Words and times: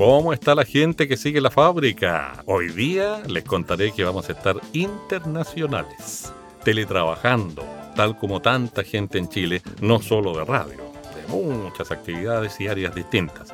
¿Cómo 0.00 0.32
está 0.32 0.54
la 0.54 0.64
gente 0.64 1.06
que 1.06 1.18
sigue 1.18 1.42
la 1.42 1.50
fábrica? 1.50 2.42
Hoy 2.46 2.68
día 2.70 3.22
les 3.28 3.44
contaré 3.44 3.92
que 3.92 4.02
vamos 4.02 4.30
a 4.30 4.32
estar 4.32 4.58
internacionales, 4.72 6.32
teletrabajando, 6.64 7.62
tal 7.94 8.16
como 8.16 8.40
tanta 8.40 8.82
gente 8.82 9.18
en 9.18 9.28
Chile, 9.28 9.60
no 9.82 10.00
solo 10.00 10.34
de 10.34 10.46
radio, 10.46 10.78
de 11.14 11.28
muchas 11.28 11.90
actividades 11.90 12.58
y 12.62 12.68
áreas 12.68 12.94
distintas. 12.94 13.50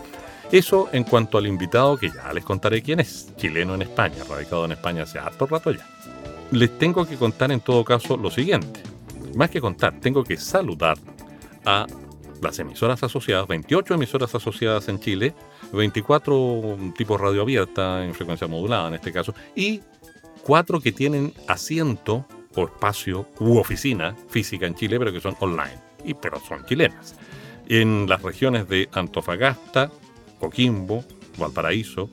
Eso 0.53 0.89
en 0.93 1.03
cuanto 1.03 1.37
al 1.37 1.49
invitado 1.49 1.97
que 1.97 2.11
ya 2.11 2.33
les 2.33 2.45
contaré 2.45 2.81
quién 2.81 3.01
es, 3.01 3.29
chileno 3.37 3.75
en 3.75 3.83
España, 3.83 4.23
radicado 4.31 4.67
en 4.67 4.71
España 4.71 5.03
hace 5.03 5.19
harto 5.19 5.47
rato 5.47 5.73
ya. 5.73 5.85
Les 6.53 6.79
tengo 6.79 7.05
que 7.05 7.17
contar 7.17 7.51
en 7.51 7.59
todo 7.59 7.85
caso 7.85 8.17
lo 8.17 8.31
siguiente. 8.31 8.83
Más 9.35 9.51
que 9.51 9.61
contar, 9.61 9.99
tengo 9.99 10.23
que 10.23 10.37
saludar 10.37 10.97
a 11.65 11.89
las 12.43 12.59
emisoras 12.59 13.03
asociadas, 13.03 13.47
28 13.49 13.95
emisoras 13.95 14.35
asociadas 14.35 14.89
en 14.89 15.01
Chile, 15.01 15.35
24 15.73 16.79
tipos 16.97 17.21
radio 17.21 17.43
abierta 17.43 18.05
en 18.05 18.15
frecuencia 18.15 18.47
modulada 18.47 18.89
en 18.89 18.95
este 18.95 19.13
caso, 19.13 19.35
y 19.55 19.81
cuatro 20.43 20.81
que 20.81 20.93
tienen 20.93 21.33
asiento 21.49 22.27
o 22.55 22.65
espacio 22.65 23.29
u 23.41 23.59
oficina 23.59 24.17
física 24.29 24.67
en 24.67 24.75
Chile, 24.75 24.99
pero 24.99 25.13
que 25.13 25.21
son 25.21 25.37
online, 25.41 25.79
y, 26.05 26.15
pero 26.15 26.41
son 26.41 26.65
chilenas. 26.65 27.15
En 27.69 28.09
las 28.09 28.23
regiones 28.23 28.69
de 28.69 28.89
Antofagasta, 28.93 29.91
Coquimbo, 30.39 31.05
Valparaíso, 31.39 32.09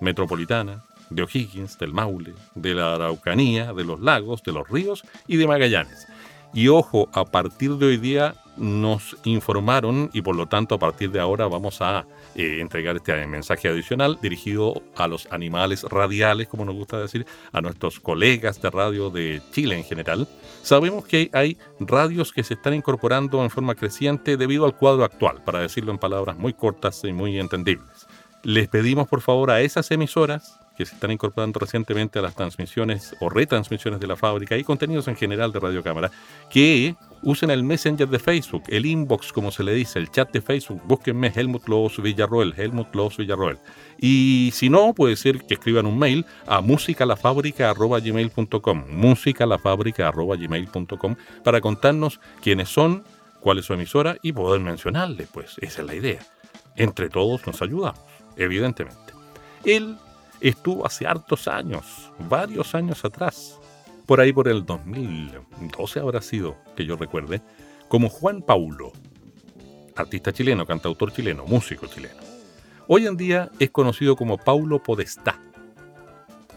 Metropolitana, 0.00 0.84
de 1.10 1.22
O'Higgins, 1.22 1.78
del 1.78 1.92
Maule, 1.92 2.34
de 2.54 2.74
la 2.74 2.94
Araucanía, 2.94 3.72
de 3.72 3.84
los 3.84 4.00
lagos, 4.00 4.42
de 4.42 4.52
los 4.52 4.68
ríos 4.68 5.04
y 5.26 5.36
de 5.36 5.46
Magallanes. 5.46 6.06
Y 6.52 6.68
ojo, 6.68 7.08
a 7.12 7.24
partir 7.24 7.76
de 7.76 7.86
hoy 7.86 7.96
día 7.96 8.34
nos 8.56 9.16
informaron 9.24 10.10
y 10.12 10.22
por 10.22 10.36
lo 10.36 10.46
tanto 10.46 10.74
a 10.74 10.78
partir 10.78 11.10
de 11.10 11.20
ahora 11.20 11.46
vamos 11.46 11.80
a 11.80 12.06
eh, 12.34 12.58
entregar 12.60 12.96
este 12.96 13.26
mensaje 13.26 13.68
adicional 13.68 14.18
dirigido 14.20 14.82
a 14.96 15.08
los 15.08 15.28
animales 15.30 15.84
radiales, 15.84 16.48
como 16.48 16.64
nos 16.64 16.74
gusta 16.74 16.98
decir, 16.98 17.26
a 17.52 17.60
nuestros 17.60 18.00
colegas 18.00 18.60
de 18.60 18.70
radio 18.70 19.10
de 19.10 19.42
Chile 19.52 19.76
en 19.76 19.84
general. 19.84 20.28
Sabemos 20.62 21.06
que 21.06 21.30
hay 21.32 21.58
radios 21.80 22.32
que 22.32 22.42
se 22.42 22.54
están 22.54 22.74
incorporando 22.74 23.42
en 23.42 23.50
forma 23.50 23.74
creciente 23.74 24.36
debido 24.36 24.64
al 24.64 24.76
cuadro 24.76 25.04
actual, 25.04 25.42
para 25.44 25.60
decirlo 25.60 25.92
en 25.92 25.98
palabras 25.98 26.36
muy 26.36 26.52
cortas 26.52 27.02
y 27.04 27.12
muy 27.12 27.38
entendibles. 27.38 28.06
Les 28.42 28.68
pedimos 28.68 29.08
por 29.08 29.20
favor 29.20 29.50
a 29.50 29.60
esas 29.60 29.90
emisoras 29.90 30.60
que 30.76 30.86
se 30.86 30.94
están 30.94 31.10
incorporando 31.10 31.58
recientemente 31.58 32.18
a 32.18 32.22
las 32.22 32.34
transmisiones 32.34 33.14
o 33.20 33.28
retransmisiones 33.28 34.00
de 34.00 34.06
la 34.06 34.16
fábrica 34.16 34.56
y 34.56 34.64
contenidos 34.64 35.08
en 35.08 35.16
general 35.16 35.52
de 35.52 35.60
Radio 35.60 35.82
Cámara, 35.82 36.10
que 36.50 36.94
usen 37.22 37.50
el 37.50 37.64
Messenger 37.64 38.08
de 38.08 38.18
Facebook, 38.18 38.64
el 38.68 38.86
inbox, 38.86 39.32
como 39.32 39.50
se 39.50 39.64
le 39.64 39.74
dice, 39.74 39.98
el 39.98 40.10
chat 40.10 40.30
de 40.32 40.42
Facebook. 40.42 40.82
Búsquenme 40.84 41.32
Helmut 41.34 41.66
Loos 41.68 42.00
Villarroel, 42.00 42.54
Helmut 42.56 42.94
Loos 42.94 43.16
Villarroel. 43.16 43.58
Y 43.98 44.50
si 44.52 44.68
no, 44.68 44.92
puede 44.94 45.16
ser 45.16 45.40
que 45.40 45.54
escriban 45.54 45.86
un 45.86 45.98
mail 45.98 46.24
a 46.46 46.60
musicalafábrica.gmail.com, 46.60 48.84
musicalafábrica.gmail.com, 48.90 51.16
para 51.42 51.60
contarnos 51.60 52.20
quiénes 52.42 52.68
son, 52.68 53.02
cuál 53.40 53.58
es 53.58 53.64
su 53.64 53.74
emisora 53.74 54.16
y 54.22 54.32
poder 54.32 54.60
mencionarle, 54.60 55.26
pues 55.32 55.56
esa 55.60 55.80
es 55.80 55.86
la 55.86 55.94
idea. 55.94 56.20
Entre 56.76 57.08
todos 57.08 57.46
nos 57.46 57.62
ayudamos, 57.62 58.02
evidentemente. 58.36 59.14
El 59.64 59.96
estuvo 60.40 60.86
hace 60.86 61.06
hartos 61.06 61.48
años, 61.48 62.12
varios 62.28 62.74
años 62.74 63.04
atrás, 63.04 63.58
por 64.06 64.20
ahí 64.20 64.32
por 64.32 64.48
el 64.48 64.64
2012 64.64 66.00
habrá 66.00 66.22
sido, 66.22 66.56
que 66.76 66.84
yo 66.84 66.96
recuerde, 66.96 67.42
como 67.88 68.08
Juan 68.08 68.42
Paulo, 68.42 68.92
artista 69.96 70.32
chileno, 70.32 70.66
cantautor 70.66 71.12
chileno, 71.12 71.44
músico 71.44 71.86
chileno. 71.86 72.20
Hoy 72.86 73.06
en 73.06 73.16
día 73.16 73.50
es 73.58 73.70
conocido 73.70 74.14
como 74.14 74.38
Paulo 74.38 74.80
Podestá. 74.82 75.40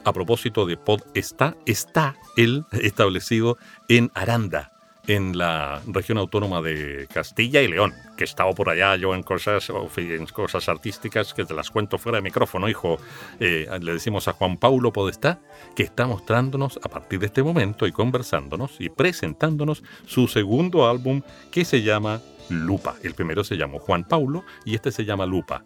A 0.03 0.13
propósito 0.13 0.65
de 0.65 0.77
Podestá, 0.77 1.55
está 1.65 2.15
él 2.37 2.65
establecido 2.71 3.57
en 3.87 4.11
Aranda, 4.13 4.71
en 5.09 5.39
la 5.39 5.81
región 5.87 6.19
autónoma 6.19 6.61
de 6.61 7.07
Castilla 7.11 7.63
y 7.63 7.67
León, 7.67 7.95
que 8.15 8.23
estaba 8.23 8.51
por 8.51 8.69
allá 8.69 8.95
yo 8.95 9.15
en 9.15 9.23
cosas, 9.23 9.71
en 9.97 10.25
cosas 10.27 10.69
artísticas 10.69 11.33
que 11.33 11.45
te 11.45 11.55
las 11.55 11.71
cuento 11.71 11.97
fuera 11.97 12.17
de 12.17 12.21
micrófono, 12.21 12.69
hijo. 12.69 12.97
Eh, 13.39 13.67
le 13.81 13.93
decimos 13.93 14.27
a 14.27 14.33
Juan 14.33 14.57
Paulo 14.57 14.93
Podestá 14.93 15.41
que 15.75 15.81
está 15.81 16.05
mostrándonos 16.05 16.79
a 16.83 16.89
partir 16.89 17.19
de 17.19 17.25
este 17.25 17.41
momento 17.41 17.87
y 17.87 17.91
conversándonos 17.91 18.75
y 18.79 18.89
presentándonos 18.89 19.81
su 20.05 20.27
segundo 20.27 20.87
álbum 20.87 21.23
que 21.49 21.65
se 21.65 21.81
llama 21.81 22.21
Lupa. 22.49 22.95
El 23.01 23.15
primero 23.15 23.43
se 23.43 23.57
llamó 23.57 23.79
Juan 23.79 24.03
Paulo 24.03 24.43
y 24.63 24.75
este 24.75 24.91
se 24.91 25.05
llama 25.05 25.25
Lupa. 25.25 25.65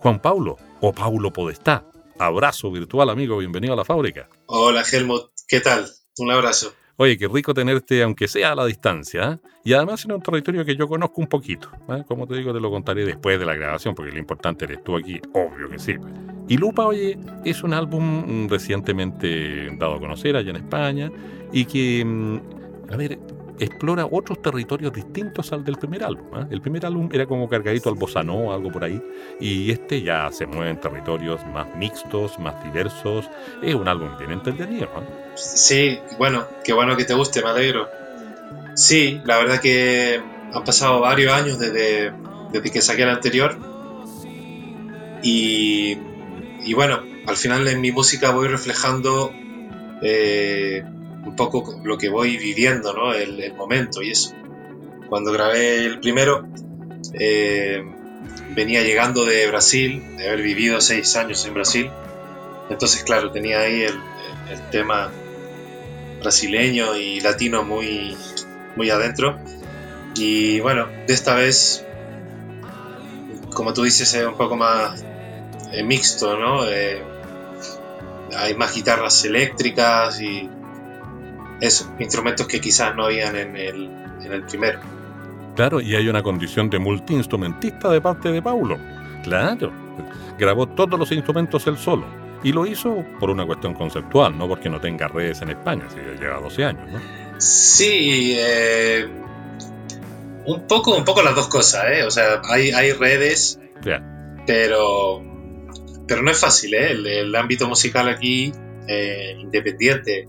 Juan 0.00 0.20
Paulo 0.20 0.58
o 0.82 0.92
Paulo 0.92 1.32
Podestá, 1.32 1.86
abrazo 2.18 2.70
virtual 2.70 3.08
amigo, 3.08 3.38
bienvenido 3.38 3.72
a 3.72 3.76
la 3.76 3.86
fábrica. 3.86 4.28
Hola 4.44 4.82
Helmut, 4.82 5.30
¿qué 5.48 5.60
tal? 5.60 5.90
Un 6.18 6.30
abrazo. 6.30 6.74
Oye, 7.02 7.16
qué 7.16 7.28
rico 7.28 7.54
tenerte, 7.54 8.02
aunque 8.02 8.28
sea 8.28 8.52
a 8.52 8.54
la 8.54 8.66
distancia, 8.66 9.32
¿eh? 9.32 9.48
y 9.64 9.72
además 9.72 10.04
en 10.04 10.12
un 10.12 10.20
territorio 10.20 10.66
que 10.66 10.76
yo 10.76 10.86
conozco 10.86 11.22
un 11.22 11.28
poquito. 11.28 11.70
¿eh? 11.88 12.04
Como 12.06 12.26
te 12.26 12.34
digo, 12.34 12.52
te 12.52 12.60
lo 12.60 12.70
contaré 12.70 13.06
después 13.06 13.40
de 13.40 13.46
la 13.46 13.54
grabación, 13.54 13.94
porque 13.94 14.12
lo 14.12 14.18
importante 14.18 14.66
eres 14.66 14.84
tú 14.84 14.98
aquí, 14.98 15.18
obvio 15.32 15.70
que 15.70 15.78
sí. 15.78 15.94
Y 16.46 16.58
Lupa, 16.58 16.84
oye, 16.84 17.18
es 17.42 17.62
un 17.62 17.72
álbum 17.72 18.46
recientemente 18.50 19.74
dado 19.78 19.94
a 19.94 19.98
conocer 19.98 20.36
allá 20.36 20.50
en 20.50 20.56
España 20.56 21.10
y 21.50 21.64
que, 21.64 22.04
mm, 22.04 22.92
a 22.92 22.96
ver, 22.98 23.18
explora 23.60 24.06
otros 24.10 24.40
territorios 24.40 24.92
distintos 24.92 25.52
al 25.52 25.64
del 25.64 25.76
primer 25.76 26.02
álbum. 26.02 26.26
¿eh? 26.40 26.46
El 26.50 26.60
primer 26.60 26.86
álbum 26.86 27.08
era 27.12 27.26
como 27.26 27.48
cargadito 27.48 27.88
al 27.88 27.94
bossa 27.94 28.20
algo 28.20 28.70
por 28.72 28.84
ahí, 28.84 29.00
y 29.38 29.70
este 29.70 30.02
ya 30.02 30.30
se 30.32 30.46
mueve 30.46 30.70
en 30.70 30.80
territorios 30.80 31.40
más 31.46 31.66
mixtos, 31.76 32.38
más 32.38 32.62
diversos. 32.64 33.28
Es 33.62 33.74
un 33.74 33.86
álbum 33.86 34.16
bien 34.18 34.32
entretenido. 34.32 34.86
¿eh? 34.86 35.32
Sí, 35.34 35.98
bueno, 36.18 36.46
qué 36.64 36.72
bueno 36.72 36.96
que 36.96 37.04
te 37.04 37.14
guste, 37.14 37.42
me 37.42 37.50
alegro. 37.50 37.88
Sí, 38.74 39.20
la 39.24 39.38
verdad 39.38 39.60
que 39.60 40.20
han 40.52 40.64
pasado 40.64 41.00
varios 41.00 41.32
años 41.32 41.58
desde, 41.58 42.12
desde 42.52 42.70
que 42.70 42.80
saqué 42.80 43.02
el 43.02 43.10
anterior. 43.10 43.58
Y, 45.22 45.98
y 46.64 46.74
bueno, 46.74 47.02
al 47.26 47.36
final 47.36 47.68
en 47.68 47.80
mi 47.80 47.92
música 47.92 48.30
voy 48.30 48.48
reflejando 48.48 49.32
eh, 50.02 50.82
un 51.24 51.36
poco 51.36 51.80
lo 51.84 51.98
que 51.98 52.08
voy 52.08 52.36
viviendo, 52.36 52.92
¿no? 52.92 53.12
El, 53.12 53.52
momento 53.54 54.02
y 54.02 54.10
eso. 54.10 54.34
Cuando 55.08 55.32
grabé 55.32 55.84
el 55.84 56.00
primero, 56.00 56.46
eh, 57.14 57.84
venía 58.54 58.82
llegando 58.82 59.24
de 59.24 59.46
Brasil, 59.48 60.16
de 60.16 60.28
haber 60.28 60.42
vivido 60.42 60.80
seis 60.80 61.16
años 61.16 61.44
en 61.46 61.54
Brasil. 61.54 61.90
Entonces, 62.68 63.02
claro, 63.02 63.30
tenía 63.30 63.60
ahí 63.60 63.82
el, 63.82 64.00
tema 64.72 65.12
brasileño 66.20 66.96
y 66.96 67.20
latino 67.20 67.62
muy, 67.62 68.16
muy 68.76 68.90
adentro. 68.90 69.38
Y 70.16 70.58
bueno, 70.60 70.88
de 71.06 71.14
esta 71.14 71.34
vez, 71.34 71.84
como 73.54 73.72
tú 73.72 73.84
dices, 73.84 74.12
es 74.14 74.26
un 74.26 74.36
poco 74.36 74.56
más 74.56 75.04
eh, 75.72 75.82
mixto, 75.84 76.36
¿no? 76.36 76.68
Eh, 76.68 77.02
hay 78.36 78.54
más 78.54 78.74
guitarras 78.74 79.24
eléctricas 79.24 80.20
y 80.20 80.48
eso, 81.60 81.92
instrumentos 81.98 82.46
que 82.46 82.60
quizás 82.60 82.94
no 82.94 83.04
habían 83.04 83.36
en 83.36 83.56
el, 83.56 83.90
en 84.22 84.32
el 84.32 84.42
primero. 84.44 84.80
Claro, 85.56 85.80
y 85.80 85.94
hay 85.94 86.08
una 86.08 86.22
condición 86.22 86.70
de 86.70 86.78
multiinstrumentista 86.78 87.90
de 87.90 88.00
parte 88.00 88.30
de 88.30 88.40
Paulo. 88.40 88.78
Claro, 89.22 89.72
grabó 90.38 90.66
todos 90.66 90.98
los 90.98 91.12
instrumentos 91.12 91.66
él 91.66 91.76
solo. 91.76 92.06
Y 92.42 92.52
lo 92.52 92.64
hizo 92.64 93.04
por 93.18 93.28
una 93.28 93.44
cuestión 93.44 93.74
conceptual, 93.74 94.36
no 94.36 94.48
porque 94.48 94.70
no 94.70 94.80
tenga 94.80 95.08
redes 95.08 95.42
en 95.42 95.50
España, 95.50 95.84
si 95.90 95.96
ya 95.96 96.18
lleva 96.18 96.40
12 96.40 96.64
años, 96.64 96.90
¿no? 96.90 96.98
Sí, 97.38 98.34
eh, 98.38 99.06
un 100.46 100.66
poco, 100.66 100.96
un 100.96 101.04
poco 101.04 101.22
las 101.22 101.34
dos 101.34 101.48
cosas, 101.48 101.84
¿eh? 101.92 102.04
O 102.04 102.10
sea, 102.10 102.40
hay, 102.48 102.70
hay 102.70 102.92
redes, 102.92 103.60
pero, 104.46 105.22
pero 106.08 106.22
no 106.22 106.30
es 106.30 106.38
fácil, 106.38 106.74
¿eh? 106.74 106.92
El, 106.92 107.34
ámbito 107.36 107.68
musical 107.68 108.08
aquí, 108.08 108.52
eh, 108.88 109.36
independiente, 109.38 110.28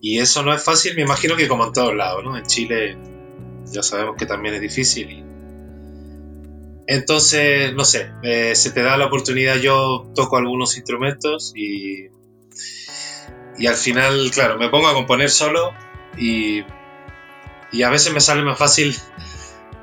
y 0.00 0.18
eso 0.18 0.42
no 0.42 0.54
es 0.54 0.62
fácil, 0.62 0.94
me 0.96 1.02
imagino 1.02 1.36
que 1.36 1.48
como 1.48 1.66
en 1.66 1.72
todos 1.72 1.94
lados, 1.94 2.24
¿no? 2.24 2.36
En 2.36 2.44
Chile 2.44 2.96
ya 3.66 3.82
sabemos 3.82 4.16
que 4.16 4.26
también 4.26 4.54
es 4.54 4.60
difícil. 4.60 5.24
entonces, 6.86 7.72
no 7.74 7.84
sé, 7.84 8.10
eh, 8.22 8.54
se 8.56 8.70
te 8.70 8.82
da 8.82 8.96
la 8.96 9.06
oportunidad, 9.06 9.56
yo 9.56 10.10
toco 10.14 10.36
algunos 10.38 10.76
instrumentos 10.76 11.52
y, 11.54 12.08
y 13.58 13.66
al 13.66 13.76
final, 13.76 14.30
claro, 14.32 14.58
me 14.58 14.68
pongo 14.68 14.88
a 14.88 14.94
componer 14.94 15.30
solo 15.30 15.72
y, 16.16 16.64
y 17.72 17.82
a 17.82 17.90
veces 17.90 18.12
me 18.12 18.20
sale 18.20 18.42
más 18.42 18.58
fácil 18.58 18.96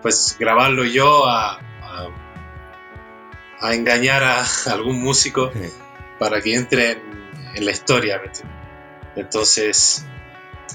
pues 0.01 0.35
grabarlo 0.39 0.85
yo 0.85 1.27
a, 1.27 1.59
a, 3.59 3.73
engañar 3.73 4.23
a 4.23 4.45
algún 4.71 5.01
músico 5.01 5.51
para 6.19 6.41
que 6.41 6.55
entre 6.55 6.91
en, 7.55 7.65
la 7.65 7.71
historia. 7.71 8.21
Entonces, 9.17 10.05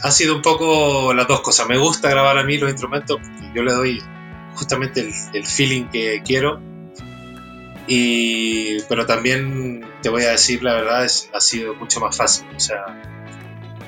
ha 0.02 0.10
sido 0.10 0.36
un 0.36 0.42
poco 0.42 1.14
las 1.14 1.28
dos 1.28 1.40
cosas. 1.40 1.68
Me 1.68 1.78
gusta 1.78 2.10
grabar 2.10 2.36
a 2.38 2.44
mí 2.44 2.58
los 2.58 2.70
instrumentos, 2.70 3.20
yo 3.54 3.62
le 3.62 3.72
doy 3.72 4.02
justamente 4.54 5.10
el, 5.32 5.46
feeling 5.46 5.86
que 5.86 6.22
quiero. 6.24 6.60
Y, 7.86 8.80
pero 8.88 9.06
también 9.06 9.84
te 10.02 10.08
voy 10.08 10.22
a 10.22 10.30
decir 10.30 10.62
la 10.62 10.74
verdad, 10.74 11.04
es, 11.04 11.30
ha 11.32 11.40
sido 11.40 11.74
mucho 11.74 12.00
más 12.00 12.16
fácil, 12.16 12.46
o 12.54 12.60
sea, 12.60 12.84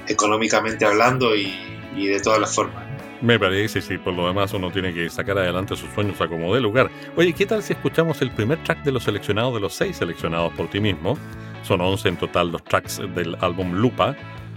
económicamente 0.08 0.84
hablando 0.84 1.34
y, 1.36 1.54
y 1.96 2.06
de 2.06 2.20
todas 2.20 2.40
las 2.40 2.54
formas. 2.54 2.84
Me 3.20 3.38
parece, 3.38 3.80
sí, 3.80 3.96
por 3.96 4.12
lo 4.12 4.26
demás 4.26 4.52
uno 4.52 4.70
tiene 4.70 4.92
que 4.92 5.08
sacar 5.08 5.38
adelante 5.38 5.76
sus 5.76 5.88
sueños 5.94 6.20
a 6.20 6.28
como 6.28 6.54
de 6.54 6.60
lugar. 6.60 6.90
Oye, 7.16 7.32
¿qué 7.32 7.46
tal 7.46 7.62
si 7.62 7.72
escuchamos 7.72 8.20
el 8.20 8.30
primer 8.30 8.62
track 8.62 8.82
de 8.82 8.92
los 8.92 9.04
seleccionados, 9.04 9.54
de 9.54 9.60
los 9.60 9.72
seis 9.72 9.96
seleccionados 9.96 10.52
por 10.52 10.68
ti 10.68 10.80
mismo? 10.80 11.16
Son 11.62 11.80
11 11.80 12.08
en 12.08 12.16
total 12.18 12.50
los 12.50 12.62
tracks 12.64 13.00
del 13.14 13.36
álbum 13.40 13.72
Lupa, 13.72 14.14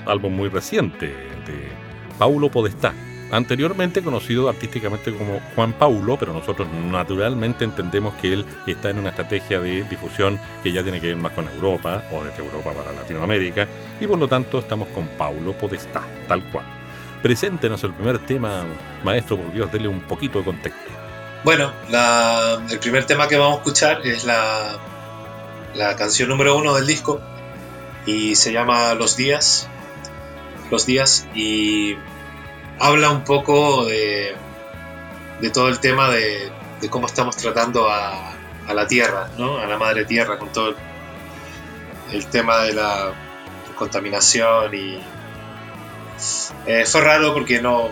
álbum 0.08 0.36
muy 0.36 0.50
reciente 0.50 1.08
de 1.08 1.70
Paulo 2.18 2.50
Podestá, 2.50 2.94
anteriormente 3.32 4.02
conocido 4.02 4.50
artísticamente 4.50 5.14
como 5.14 5.40
Juan 5.56 5.74
Paulo, 5.74 6.18
pero 6.18 6.34
nosotros 6.34 6.68
naturalmente 6.90 7.66
entendemos 7.66 8.14
que 8.16 8.34
él 8.34 8.46
está 8.66 8.90
en 8.90 9.00
una 9.00 9.10
estrategia 9.10 9.60
de 9.60 9.84
difusión 9.84 10.40
que 10.64 10.72
ya 10.72 10.82
tiene 10.84 11.02
que 11.02 11.08
ver 11.08 11.18
más 11.18 11.34
con 11.34 11.48
Europa 11.50 12.04
o 12.12 12.24
desde 12.24 12.44
Europa 12.44 12.72
para 12.72 12.94
Latinoamérica, 12.94 13.68
y 14.00 14.08
por 14.08 14.18
lo 14.18 14.28
tanto 14.28 14.60
estamos 14.60 14.88
con 14.90 15.08
Paulo 15.10 15.54
Podestá, 15.54 16.04
tal 16.28 16.44
cual. 16.52 16.66
Preséntenos 17.22 17.84
el 17.84 17.94
primer 17.94 18.20
tema, 18.20 18.64
maestro, 19.04 19.38
por 19.38 19.52
Dios, 19.52 19.72
dele 19.72 19.88
un 19.88 20.02
poquito 20.02 20.40
de 20.40 20.46
contexto. 20.46 20.92
Bueno, 21.44 21.72
el 22.70 22.80
primer 22.80 23.06
tema 23.06 23.28
que 23.28 23.38
vamos 23.38 23.56
a 23.56 23.58
escuchar 23.60 24.06
es 24.06 24.24
la, 24.24 24.78
la 25.76 25.96
canción 25.96 26.30
número 26.30 26.58
uno 26.58 26.76
del 26.76 26.86
disco 26.86 27.20
y 28.06 28.36
se 28.36 28.52
llama 28.52 28.94
Los 28.94 29.18
Días. 29.18 29.68
Los 30.70 30.86
Días 30.86 31.28
y 31.34 31.96
habla 32.80 33.10
un 33.10 33.24
poco 33.24 33.86
de, 33.86 34.36
todo 35.54 35.70
el 35.70 35.80
tema 35.80 36.10
de, 36.10 36.52
cómo 36.90 37.08
estamos 37.08 37.36
tratando 37.38 37.90
a, 37.90 38.34
la 38.74 38.88
tierra, 38.88 39.30
¿no? 39.38 39.60
a 39.60 39.66
la 39.66 39.78
madre 39.78 40.04
tierra, 40.04 40.38
con 40.38 40.52
todo 40.52 40.70
el, 40.70 40.76
el 42.12 42.26
tema 42.28 42.64
de 42.64 42.74
la 42.74 43.14
contaminación 43.78 44.76
y, 44.76 45.00
eh, 46.66 46.86
fue 46.86 47.02
raro 47.02 47.34
porque 47.34 47.62
no, 47.62 47.90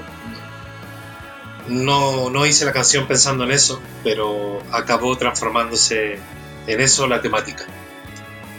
no, 1.68 2.30
no 2.30 2.46
hice 2.46 2.66
la 2.66 2.74
canción 2.74 3.08
pensando 3.08 3.44
en 3.44 3.52
eso, 3.52 3.82
pero 4.04 4.62
acabó 4.72 5.16
transformándose 5.18 6.20
en 6.68 6.82
eso 6.82 7.08
la 7.08 7.22
temática. 7.22 7.66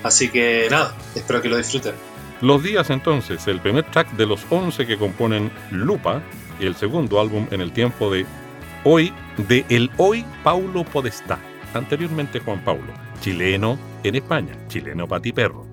Así 0.03 0.31
que 0.31 0.69
nada, 0.71 0.95
espero 1.15 1.43
que 1.43 1.49
lo 1.49 1.57
disfruten. 1.57 1.95
Los 2.43 2.63
días 2.63 2.91
entonces, 2.91 3.47
el 3.49 3.61
primer 3.61 3.85
track 3.91 4.13
de 4.13 4.27
los 4.27 4.47
11 4.51 4.87
que 4.87 4.99
componen 4.99 5.51
Lupa 5.71 6.23
el 6.61 6.75
segundo 6.75 7.21
álbum 7.21 7.47
en 7.51 7.61
el 7.61 7.73
tiempo 7.73 8.11
de 8.11 8.27
Hoy, 8.85 9.13
de 9.49 9.65
El 9.69 9.91
Hoy 9.97 10.25
Paulo 10.45 10.85
Podestá, 10.85 11.39
anteriormente 11.75 12.41
Juan 12.41 12.63
Paulo, 12.65 12.93
chileno 13.21 13.79
en 14.05 14.15
España, 14.17 14.55
chileno 14.69 15.09
patiperro 15.09 15.67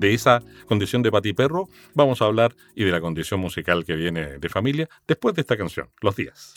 de 0.00 0.14
esa 0.14 0.42
condición 0.66 1.02
de 1.02 1.12
patiperro 1.12 1.68
vamos 1.94 2.22
a 2.22 2.24
hablar 2.24 2.54
y 2.74 2.84
de 2.84 2.90
la 2.90 3.00
condición 3.00 3.40
musical 3.40 3.84
que 3.84 3.94
viene 3.94 4.38
de 4.38 4.48
familia 4.48 4.88
después 5.06 5.34
de 5.34 5.42
esta 5.42 5.56
canción, 5.56 5.88
Los 6.00 6.16
días. 6.16 6.54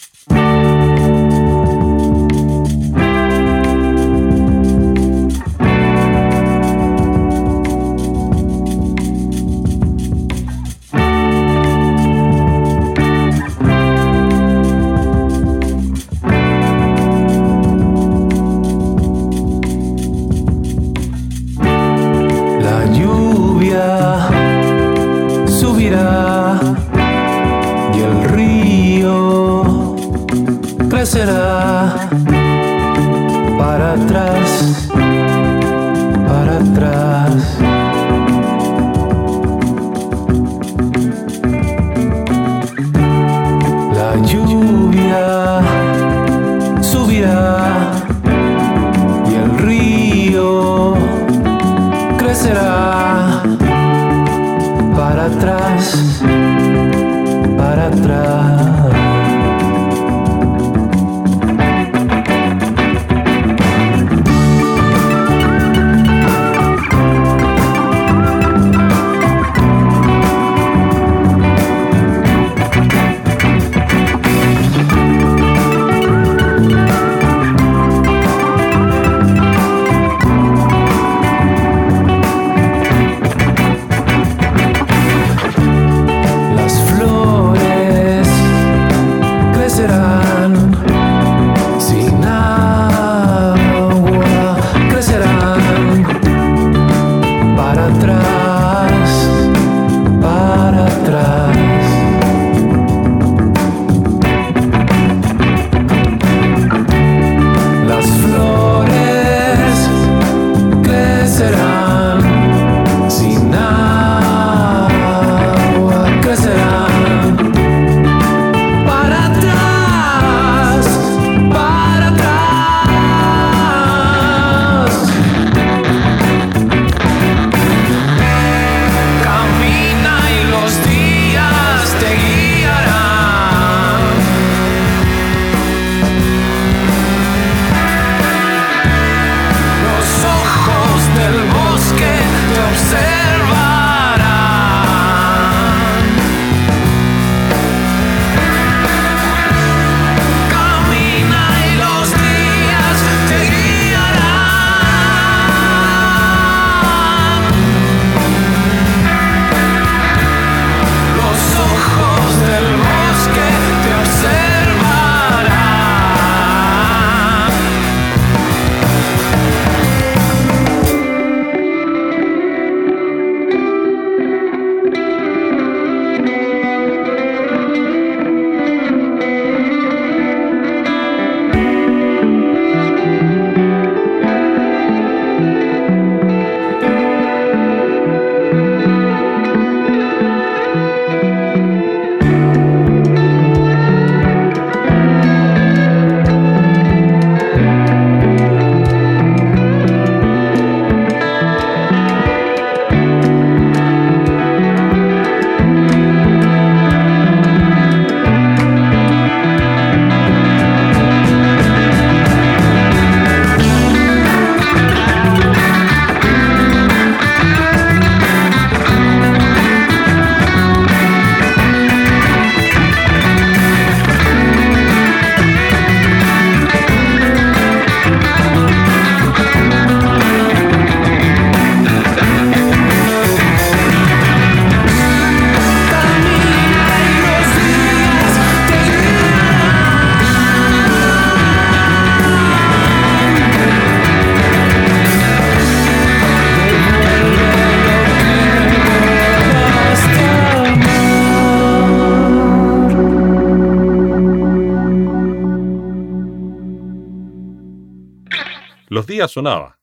Sonaba, 259.28 259.78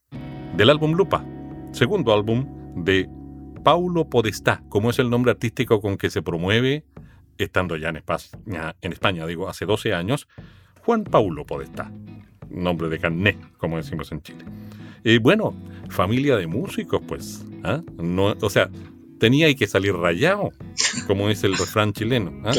del 0.57 0.71
álbum 0.71 0.93
Lupa, 0.93 1.25
segundo 1.73 2.13
álbum 2.13 2.47
de 2.75 3.09
Paulo 3.63 4.09
Podestá, 4.09 4.63
como 4.69 4.91
es 4.91 4.99
el 4.99 5.09
nombre 5.09 5.31
artístico 5.31 5.81
con 5.81 5.97
que 5.97 6.11
se 6.11 6.21
promueve, 6.21 6.85
estando 7.39 7.77
ya 7.77 7.91
en 7.91 7.97
España, 7.97 8.75
en 8.81 8.93
España 8.93 9.27
digo, 9.27 9.49
hace 9.49 9.67
12 9.67 9.95
años, 9.95 10.27
Juan 10.85 11.05
Paulo 11.05 11.47
Podestá, 11.47 11.93
nombre 12.51 12.89
de 12.89 12.99
carné, 12.99 13.39
como 13.57 13.77
decimos 13.77 14.11
en 14.11 14.21
Chile. 14.21 14.45
Y 15.05 15.19
bueno, 15.19 15.55
familia 15.89 16.37
de 16.37 16.49
músicos, 16.49 17.01
pues. 17.07 17.43
¿ah? 17.63 17.81
No, 17.99 18.35
o 18.41 18.51
sea, 18.51 18.69
tenía 19.21 19.55
que 19.55 19.69
salir 19.69 19.95
rayado, 19.95 20.51
como 21.07 21.29
dice 21.29 21.47
el 21.47 21.57
refrán 21.57 21.93
chileno. 21.93 22.43
¿ah? 22.45 22.53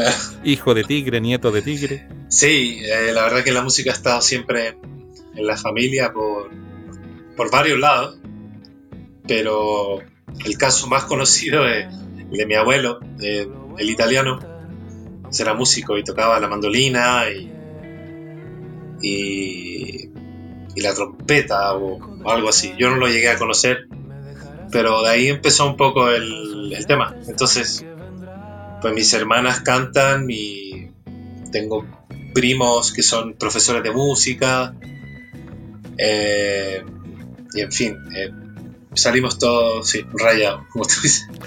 Hijo 0.45 0.73
de 0.73 0.85
tigre, 0.85 1.19
nieto 1.19 1.51
de 1.51 1.61
tigre. 1.61 2.07
Sí, 2.29 2.79
eh, 2.81 3.11
la 3.13 3.23
verdad 3.23 3.43
que 3.43 3.51
la 3.51 3.61
música 3.61 3.91
ha 3.91 3.93
estado 3.93 4.21
siempre 4.21 4.77
en 5.35 5.47
la 5.47 5.57
familia 5.57 6.11
por, 6.13 6.49
por 7.35 7.51
varios 7.51 7.79
lados, 7.79 8.19
pero 9.27 9.99
el 10.45 10.57
caso 10.57 10.87
más 10.87 11.03
conocido 11.11 11.67
es 11.67 11.87
el 12.31 12.37
de 12.37 12.45
mi 12.45 12.55
abuelo, 12.55 12.99
el 13.19 13.89
italiano. 13.89 14.39
Era 15.39 15.53
músico 15.53 15.97
y 15.97 16.03
tocaba 16.03 16.39
la 16.41 16.49
mandolina 16.49 17.23
y, 17.29 17.49
y, 19.01 20.09
la 20.75 20.93
trompeta 20.93 21.73
o 21.75 22.29
algo 22.29 22.49
así. 22.49 22.73
Yo 22.77 22.89
no 22.89 22.97
lo 22.97 23.07
llegué 23.07 23.29
a 23.29 23.37
conocer, 23.37 23.87
pero 24.71 25.03
de 25.03 25.09
ahí 25.09 25.27
empezó 25.29 25.67
un 25.67 25.77
poco 25.77 26.09
el, 26.09 26.73
el 26.73 26.85
tema. 26.85 27.15
Entonces, 27.27 27.85
pues 28.81 28.93
mis 28.93 29.13
hermanas 29.13 29.61
cantan 29.61 30.25
y 30.29 30.89
tengo 31.51 31.85
primos 32.33 32.91
que 32.91 33.03
son 33.03 33.35
profesores 33.35 33.83
de 33.83 33.91
música. 33.91 34.75
Eh, 35.97 36.83
y 37.53 37.61
en 37.61 37.71
fin, 37.71 37.97
eh, 38.15 38.29
salimos 38.93 39.37
todos, 39.37 39.87
sí, 39.87 40.05
rayados, 40.13 40.65
como 40.69 40.85
tú 40.85 40.95
dices. 41.01 41.27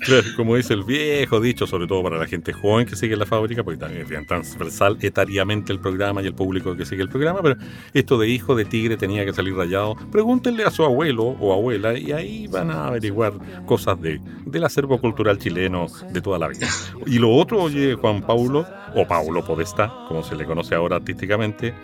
Claro, 0.00 0.26
como 0.36 0.56
dice 0.56 0.72
el 0.72 0.82
viejo 0.82 1.40
dicho, 1.40 1.66
sobre 1.66 1.86
todo 1.86 2.02
para 2.02 2.16
la 2.18 2.26
gente 2.26 2.54
joven 2.54 2.86
que 2.86 2.96
sigue 2.96 3.16
la 3.16 3.26
fábrica, 3.26 3.62
porque 3.62 3.78
también 3.78 4.06
es 4.10 4.26
transversal 4.26 4.96
etariamente 5.00 5.72
el 5.72 5.78
programa 5.78 6.22
y 6.22 6.26
el 6.26 6.34
público 6.34 6.74
que 6.74 6.86
sigue 6.86 7.02
el 7.02 7.10
programa, 7.10 7.40
pero 7.42 7.56
esto 7.92 8.16
de 8.16 8.28
hijo 8.28 8.54
de 8.54 8.64
tigre 8.64 8.96
tenía 8.96 9.26
que 9.26 9.34
salir 9.34 9.54
rayado. 9.54 9.96
Pregúntenle 10.10 10.64
a 10.64 10.70
su 10.70 10.84
abuelo 10.84 11.24
o 11.24 11.52
abuela 11.52 11.98
y 11.98 12.12
ahí 12.12 12.46
van 12.46 12.70
a 12.70 12.86
averiguar 12.86 13.34
cosas 13.66 14.00
de, 14.00 14.20
del 14.46 14.64
acervo 14.64 14.98
cultural 14.98 15.38
chileno 15.38 15.86
de 16.10 16.20
toda 16.22 16.38
la 16.38 16.48
vida. 16.48 16.68
Y 17.06 17.18
lo 17.18 17.34
otro, 17.34 17.62
oye, 17.62 17.94
Juan 17.94 18.22
Paulo, 18.22 18.66
o 18.94 19.06
Paulo 19.06 19.44
Podesta, 19.44 19.92
como 20.08 20.22
se 20.22 20.36
le 20.36 20.44
conoce 20.46 20.74
ahora 20.74 20.96
artísticamente, 20.96 21.74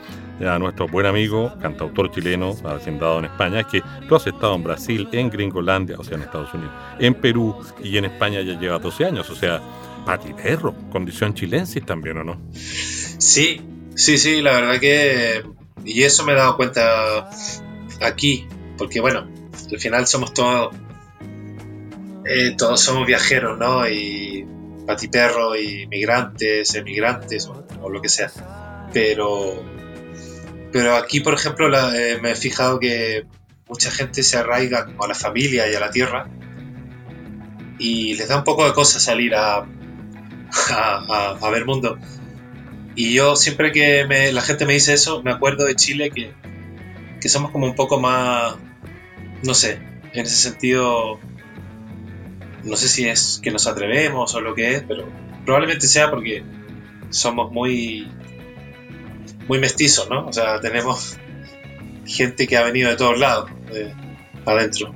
a 0.40 0.58
nuestro 0.58 0.88
buen 0.88 1.06
amigo, 1.06 1.52
cantautor 1.60 2.10
chileno, 2.10 2.54
hacendado 2.64 3.18
en 3.18 3.26
España, 3.26 3.60
es 3.60 3.66
que 3.66 3.82
tú 4.08 4.14
has 4.14 4.26
estado 4.26 4.54
en 4.54 4.62
Brasil, 4.62 5.08
en 5.12 5.30
Gringolandia, 5.30 5.96
o 5.98 6.04
sea, 6.04 6.16
en 6.16 6.22
Estados 6.22 6.52
Unidos, 6.54 6.72
en 6.98 7.14
Perú 7.14 7.56
y 7.82 7.96
en 7.96 8.04
España 8.06 8.40
ya 8.42 8.58
lleva 8.58 8.78
12 8.78 9.04
años, 9.04 9.28
o 9.30 9.34
sea, 9.34 9.60
pati 10.04 10.32
perro, 10.32 10.74
condición 10.90 11.34
chilensis 11.34 11.84
también, 11.84 12.18
¿o 12.18 12.24
no? 12.24 12.40
Sí, 12.52 13.60
sí, 13.94 14.18
sí, 14.18 14.40
la 14.42 14.52
verdad 14.52 14.80
que... 14.80 15.42
Y 15.84 16.02
eso 16.02 16.24
me 16.24 16.32
he 16.32 16.36
dado 16.36 16.56
cuenta 16.56 17.30
aquí, 18.00 18.46
porque 18.76 19.00
bueno, 19.00 19.28
al 19.70 19.78
final 19.78 20.06
somos 20.06 20.34
todos... 20.34 20.74
Eh, 22.26 22.54
todos 22.56 22.80
somos 22.80 23.06
viajeros, 23.06 23.58
¿no? 23.58 23.88
Y 23.88 24.46
patiperro 24.86 25.56
y 25.56 25.86
migrantes, 25.86 26.74
emigrantes 26.74 27.48
o, 27.48 27.88
lo 27.88 28.02
que 28.02 28.08
sea. 28.08 28.30
Pero, 28.92 29.62
pero 30.72 30.96
aquí, 30.96 31.20
por 31.20 31.34
ejemplo, 31.34 31.68
eh, 31.94 32.18
me 32.20 32.32
he 32.32 32.36
fijado 32.36 32.78
que 32.78 33.24
mucha 33.70 33.90
gente 33.90 34.22
se 34.22 34.36
arraiga 34.36 34.84
como 34.84 35.04
a 35.04 35.08
la 35.08 35.14
familia 35.14 35.70
y 35.70 35.74
a 35.74 35.80
la 35.80 35.90
tierra 35.90 36.28
y 37.78 38.14
les 38.14 38.28
da 38.28 38.36
un 38.36 38.44
poco 38.44 38.66
de 38.66 38.74
cosa 38.74 39.00
salir 39.00 39.34
a, 39.34 39.64
a, 41.40 41.50
ver 41.50 41.64
mundo. 41.64 41.98
Y 42.94 43.14
yo 43.14 43.36
siempre 43.36 43.72
que 43.72 44.04
me, 44.06 44.32
la 44.32 44.42
gente 44.42 44.66
me 44.66 44.74
dice 44.74 44.92
eso, 44.92 45.22
me 45.22 45.30
acuerdo 45.30 45.64
de 45.64 45.76
Chile 45.76 46.10
que, 46.10 46.34
que 47.20 47.28
somos 47.28 47.52
como 47.52 47.66
un 47.66 47.74
poco 47.74 47.98
más, 47.98 48.56
no 49.42 49.54
sé, 49.54 49.80
en 50.12 50.26
ese 50.26 50.36
sentido 50.36 51.18
no 52.64 52.76
sé 52.76 52.88
si 52.88 53.08
es 53.08 53.40
que 53.42 53.50
nos 53.50 53.66
atrevemos 53.66 54.34
o 54.34 54.40
lo 54.40 54.54
que 54.54 54.74
es, 54.74 54.84
pero 54.86 55.08
probablemente 55.44 55.86
sea 55.86 56.10
porque 56.10 56.42
somos 57.10 57.50
muy, 57.50 58.08
muy 59.48 59.58
mestizos, 59.58 60.08
¿no? 60.10 60.26
O 60.26 60.32
sea, 60.32 60.60
tenemos 60.60 61.16
gente 62.04 62.46
que 62.46 62.56
ha 62.56 62.62
venido 62.62 62.90
de 62.90 62.96
todos 62.96 63.18
lados, 63.18 63.50
adentro, 64.46 64.94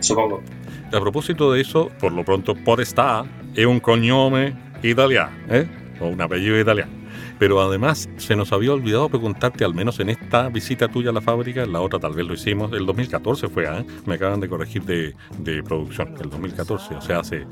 supongo. 0.00 0.42
A 0.92 1.00
propósito 1.00 1.52
de 1.52 1.60
eso, 1.60 1.90
por 2.00 2.12
lo 2.12 2.24
pronto, 2.24 2.54
por 2.54 2.80
esta 2.80 3.24
es 3.54 3.66
un 3.66 3.80
cognome 3.80 4.54
italiano, 4.82 5.32
¿eh? 5.48 5.66
O 6.00 6.06
un 6.06 6.20
apellido 6.20 6.58
italiano. 6.58 6.99
Pero 7.40 7.58
además 7.62 8.10
se 8.18 8.36
nos 8.36 8.52
había 8.52 8.74
olvidado 8.74 9.08
preguntarte, 9.08 9.64
al 9.64 9.74
menos 9.74 9.98
en 9.98 10.10
esta 10.10 10.50
visita 10.50 10.88
tuya 10.88 11.08
a 11.08 11.14
la 11.14 11.22
fábrica, 11.22 11.64
la 11.64 11.80
otra 11.80 11.98
tal 11.98 12.12
vez 12.12 12.26
lo 12.26 12.34
hicimos, 12.34 12.70
el 12.72 12.84
2014 12.84 13.48
fue, 13.48 13.64
¿eh? 13.64 13.86
me 14.04 14.16
acaban 14.16 14.40
de 14.40 14.48
corregir 14.48 14.84
de, 14.84 15.14
de, 15.38 15.62
producción, 15.62 16.14
el 16.20 16.28
2014, 16.28 16.96
o 16.96 17.00
sea, 17.00 17.20
hace 17.20 17.38
eh, 17.38 17.46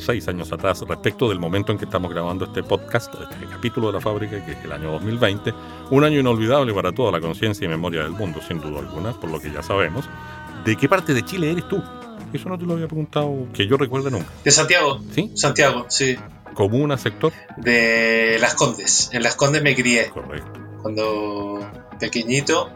seis 0.00 0.26
años 0.26 0.52
atrás, 0.52 0.82
respecto 0.88 1.28
del 1.28 1.38
momento 1.38 1.70
en 1.70 1.78
que 1.78 1.84
estamos 1.84 2.10
grabando 2.10 2.46
este 2.46 2.64
podcast, 2.64 3.14
este 3.14 3.46
capítulo 3.46 3.86
de 3.86 3.92
la 3.92 4.00
fábrica, 4.00 4.44
que 4.44 4.52
es 4.52 4.64
el 4.64 4.72
año 4.72 4.90
2020, 4.90 5.54
un 5.92 6.02
año 6.02 6.18
inolvidable 6.18 6.74
para 6.74 6.90
toda 6.90 7.12
la 7.12 7.20
conciencia 7.20 7.64
y 7.64 7.68
memoria 7.68 8.02
del 8.02 8.12
mundo, 8.12 8.40
sin 8.40 8.60
duda 8.60 8.80
alguna, 8.80 9.12
por 9.12 9.30
lo 9.30 9.38
que 9.38 9.52
ya 9.52 9.62
sabemos. 9.62 10.04
¿De 10.64 10.74
qué 10.74 10.88
parte 10.88 11.14
de 11.14 11.24
Chile 11.24 11.52
eres 11.52 11.68
tú? 11.68 11.80
Eso 12.32 12.48
no 12.48 12.58
te 12.58 12.64
lo 12.64 12.74
había 12.74 12.86
preguntado, 12.86 13.46
que 13.52 13.66
yo 13.66 13.76
recuerde 13.76 14.10
nunca. 14.10 14.28
De 14.44 14.50
Santiago. 14.50 15.00
¿Sí? 15.12 15.32
Santiago, 15.34 15.86
sí. 15.88 16.16
¿Comuna, 16.54 16.98
sector? 16.98 17.32
De 17.56 18.38
Las 18.40 18.54
Condes. 18.54 19.10
En 19.12 19.22
Las 19.22 19.36
Condes 19.36 19.62
me 19.62 19.74
crié. 19.74 20.08
Correcto. 20.08 20.60
Cuando 20.82 21.60
pequeñito. 21.98 22.70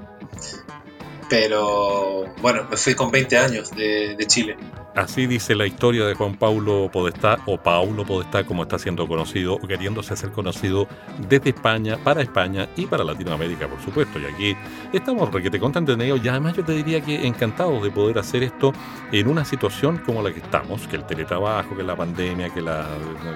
Pero 1.28 2.26
bueno, 2.42 2.66
me 2.70 2.76
fui 2.76 2.94
con 2.94 3.10
20 3.10 3.38
años 3.38 3.70
de, 3.70 4.16
Chile. 4.26 4.56
Así 4.94 5.26
dice 5.26 5.54
la 5.54 5.66
historia 5.66 6.06
de 6.06 6.14
Juan 6.14 6.36
Paulo 6.36 6.88
Podestá, 6.92 7.38
o 7.46 7.58
Paulo 7.58 8.04
Podestá, 8.04 8.44
como 8.44 8.62
está 8.62 8.78
siendo 8.78 9.08
conocido, 9.08 9.58
queriéndose 9.58 10.14
hacer 10.14 10.30
conocido 10.30 10.86
desde 11.28 11.50
España, 11.50 11.98
para 12.02 12.22
España 12.22 12.68
y 12.76 12.86
para 12.86 13.02
Latinoamérica, 13.02 13.68
por 13.68 13.80
supuesto. 13.82 14.18
Y 14.20 14.26
aquí 14.26 14.56
estamos 14.92 15.32
requete 15.32 15.56
ello. 15.56 16.16
y 16.16 16.28
además 16.28 16.56
yo 16.56 16.64
te 16.64 16.72
diría 16.72 17.00
que 17.00 17.26
encantados 17.26 17.82
de 17.82 17.90
poder 17.90 18.18
hacer 18.18 18.42
esto 18.42 18.72
en 19.10 19.26
una 19.26 19.44
situación 19.44 19.98
como 19.98 20.22
la 20.22 20.32
que 20.32 20.40
estamos, 20.40 20.86
que 20.86 20.96
el 20.96 21.04
teletrabajo, 21.04 21.76
que 21.76 21.82
la 21.82 21.96
pandemia, 21.96 22.50
que, 22.50 22.62
la, 22.62 22.86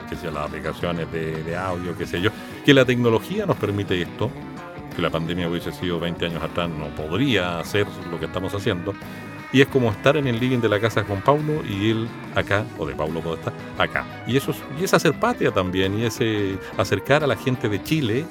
que 0.09 0.17
sea, 0.17 0.31
las 0.31 0.47
aplicaciones 0.47 1.11
de, 1.11 1.43
de 1.43 1.57
audio, 1.57 1.97
qué 1.97 2.07
sé 2.07 2.21
yo, 2.21 2.31
que 2.65 2.73
la 2.73 2.85
tecnología 2.85 3.47
nos 3.47 3.57
permite 3.57 4.01
esto, 4.01 4.31
que 4.99 5.03
la 5.03 5.11
pandemia 5.11 5.49
hubiese 5.49 5.71
sido 5.71 6.01
20 6.01 6.27
años 6.27 6.43
atrás, 6.43 6.69
no 6.69 6.89
podría 6.89 7.61
hacer 7.61 7.87
lo 8.11 8.19
que 8.19 8.25
estamos 8.25 8.53
haciendo 8.53 8.93
y 9.53 9.61
es 9.61 9.69
como 9.69 9.93
estar 9.93 10.17
en 10.17 10.27
el 10.27 10.41
living 10.41 10.59
de 10.59 10.69
la 10.69 10.81
casa 10.81 11.05
con 11.05 11.23
Paulo 11.23 11.63
y 11.65 11.91
él 11.91 12.09
acá, 12.35 12.65
o 12.79 12.85
de 12.85 12.97
Paulo 12.97 13.21
puede 13.21 13.37
estar 13.37 13.53
acá. 13.79 14.05
Y 14.27 14.37
eso 14.37 14.51
es, 14.51 14.59
y 14.81 14.83
es 14.83 14.93
hacer 14.93 15.15
patria 15.15 15.53
también, 15.53 15.97
y 15.97 16.05
es 16.05 16.19
eh, 16.21 16.59
acercar 16.77 17.23
a 17.23 17.29
la 17.29 17.37
gente 17.37 17.69
de 17.69 17.81
Chile 17.81 18.27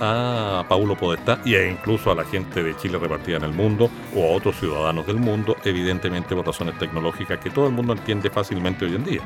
a 0.00 0.64
Paulo 0.68 0.96
Podestá 0.96 1.40
e 1.44 1.68
incluso 1.70 2.12
a 2.12 2.14
la 2.14 2.24
gente 2.24 2.62
de 2.62 2.76
Chile 2.76 2.98
repartida 2.98 3.38
en 3.38 3.44
el 3.44 3.52
mundo 3.52 3.90
o 4.14 4.24
a 4.24 4.36
otros 4.36 4.56
ciudadanos 4.60 5.04
del 5.06 5.16
mundo, 5.16 5.56
evidentemente 5.64 6.36
por 6.36 6.46
razones 6.46 6.78
tecnológicas 6.78 7.40
que 7.40 7.50
todo 7.50 7.66
el 7.66 7.72
mundo 7.72 7.94
entiende 7.94 8.30
fácilmente 8.30 8.84
hoy 8.84 8.94
en 8.94 9.04
día. 9.04 9.22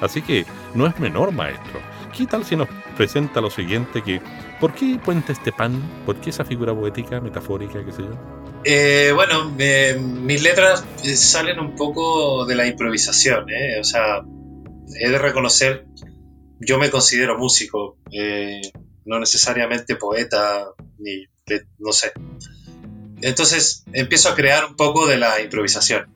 Así 0.00 0.22
que 0.22 0.46
no 0.74 0.86
es 0.86 0.98
menor, 0.98 1.30
maestro. 1.30 1.80
¿Qué 2.16 2.26
tal 2.26 2.44
si 2.44 2.56
nos 2.56 2.68
presenta 2.96 3.40
lo 3.40 3.50
siguiente 3.50 4.02
que 4.02 4.20
¿por 4.60 4.74
qué 4.74 4.98
Puente 5.02 5.32
Estepán? 5.32 5.80
¿Por 6.04 6.20
qué 6.20 6.30
esa 6.30 6.44
figura 6.44 6.74
poética, 6.74 7.20
metafórica, 7.20 7.84
qué 7.84 7.92
sé 7.92 8.02
yo? 8.02 8.18
Eh, 8.64 9.12
bueno, 9.14 9.50
mis 9.50 10.42
letras 10.42 10.84
eh, 11.04 11.16
salen 11.16 11.60
un 11.60 11.76
poco 11.76 12.44
de 12.44 12.56
la 12.56 12.66
improvisación, 12.66 13.48
¿eh? 13.50 13.78
o 13.80 13.84
sea, 13.84 14.22
he 15.00 15.08
de 15.08 15.18
reconocer, 15.18 15.86
yo 16.60 16.78
me 16.78 16.90
considero 16.90 17.38
músico, 17.38 17.98
eh, 18.10 18.60
no 19.04 19.20
necesariamente 19.20 19.96
poeta, 19.96 20.66
ni 20.98 21.26
no 21.78 21.92
sé. 21.92 22.12
Entonces 23.22 23.84
empiezo 23.92 24.28
a 24.28 24.34
crear 24.34 24.64
un 24.64 24.76
poco 24.76 25.06
de 25.06 25.18
la 25.18 25.40
improvisación. 25.40 26.14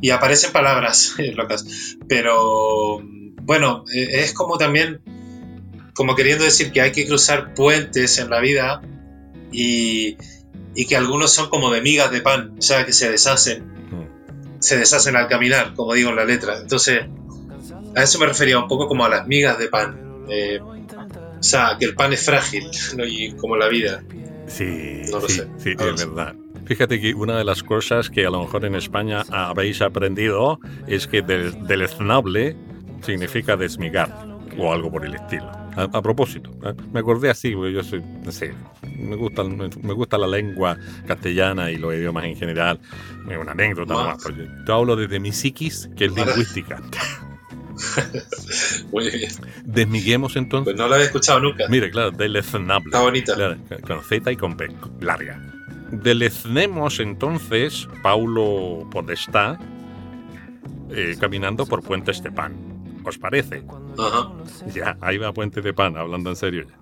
Y 0.00 0.10
aparecen 0.10 0.52
palabras 0.52 1.14
locas, 1.34 1.96
pero 2.08 3.00
bueno, 3.42 3.84
es 3.92 4.32
como 4.32 4.58
también, 4.58 5.00
como 5.94 6.14
queriendo 6.14 6.44
decir 6.44 6.72
que 6.72 6.80
hay 6.80 6.92
que 6.92 7.06
cruzar 7.06 7.54
puentes 7.54 8.18
en 8.18 8.30
la 8.30 8.40
vida 8.40 8.80
y 9.52 10.16
y 10.74 10.86
que 10.86 10.96
algunos 10.96 11.32
son 11.32 11.48
como 11.48 11.70
de 11.70 11.82
migas 11.82 12.10
de 12.10 12.20
pan, 12.20 12.54
o 12.58 12.62
sea, 12.62 12.84
que 12.86 12.92
se 12.92 13.10
deshacen, 13.10 13.64
mm. 13.64 14.60
se 14.60 14.78
deshacen 14.78 15.16
al 15.16 15.28
caminar, 15.28 15.74
como 15.74 15.94
digo 15.94 16.10
en 16.10 16.16
la 16.16 16.24
letra. 16.24 16.58
Entonces, 16.58 17.04
a 17.94 18.02
eso 18.02 18.18
me 18.18 18.26
refería 18.26 18.58
un 18.58 18.68
poco 18.68 18.88
como 18.88 19.04
a 19.04 19.08
las 19.08 19.26
migas 19.26 19.58
de 19.58 19.68
pan. 19.68 20.24
Eh, 20.28 20.60
o 20.60 21.42
sea, 21.42 21.76
que 21.78 21.86
el 21.86 21.94
pan 21.94 22.12
es 22.12 22.24
frágil, 22.24 22.64
¿no? 22.96 23.04
y 23.04 23.32
como 23.36 23.56
la 23.56 23.68
vida. 23.68 24.02
Sí, 24.46 25.02
sí, 25.28 25.42
sí, 25.58 25.70
es 25.78 26.06
verdad. 26.08 26.34
Fíjate 26.64 27.00
que 27.00 27.12
una 27.12 27.36
de 27.36 27.44
las 27.44 27.62
cosas 27.62 28.08
que 28.08 28.24
a 28.24 28.30
lo 28.30 28.40
mejor 28.40 28.64
en 28.64 28.76
España 28.76 29.24
habéis 29.30 29.82
aprendido 29.82 30.60
es 30.86 31.06
que 31.06 31.20
del, 31.20 31.66
deleznable 31.66 32.56
significa 33.02 33.56
desmigar 33.56 34.32
o 34.56 34.72
algo 34.72 34.90
por 34.90 35.04
el 35.04 35.14
estilo. 35.14 35.50
A, 35.74 36.02
propósito, 36.02 36.50
¿eh? 36.64 36.74
me 36.92 37.00
acordé 37.00 37.30
así, 37.30 37.54
porque 37.54 37.72
yo 37.72 37.82
soy, 37.82 38.02
no 38.02 38.30
sé, 38.30 38.52
me 38.98 39.16
gusta, 39.16 39.42
me, 39.42 39.94
gusta 39.94 40.18
la 40.18 40.26
lengua 40.26 40.76
castellana 41.06 41.70
y 41.70 41.78
los 41.78 41.94
idiomas 41.94 42.24
en 42.24 42.36
general. 42.36 42.78
Es 43.30 43.38
una 43.38 43.52
anécdota 43.52 43.94
más. 43.94 44.22
Yo 44.66 44.74
hablo 44.74 44.96
desde 44.96 45.18
mi 45.18 45.32
psiquis, 45.32 45.88
que 45.96 46.06
es 46.06 46.12
lingüística. 46.12 46.78
Muy 48.92 49.10
bien. 49.10 49.32
Desmiguemos 49.64 50.36
entonces. 50.36 50.74
Pues 50.74 50.76
no 50.76 50.88
lo 50.88 50.94
había 50.94 51.06
escuchado 51.06 51.40
nunca. 51.40 51.66
Mire, 51.68 51.90
claro, 51.90 52.10
deleznable. 52.10 52.88
Está 52.88 53.00
bonita. 53.00 53.34
con 53.86 54.02
Z 54.02 54.30
y 54.30 54.36
con 54.36 54.58
P, 54.58 54.68
larga. 55.00 55.40
Deleznemos 55.90 57.00
entonces 57.00 57.88
Paulo 58.02 58.88
Podestá 58.90 59.58
eh, 60.90 61.16
caminando 61.18 61.66
por 61.66 61.82
Puente 61.82 62.10
Estepán. 62.10 62.71
¿Os 63.04 63.18
parece? 63.18 63.62
Ajá. 63.98 64.30
Ya, 64.74 64.96
ahí 65.00 65.18
va 65.18 65.32
Puente 65.32 65.60
de 65.60 65.72
Pan, 65.72 65.96
hablando 65.96 66.30
en 66.30 66.36
serio 66.36 66.66
ya. 66.68 66.78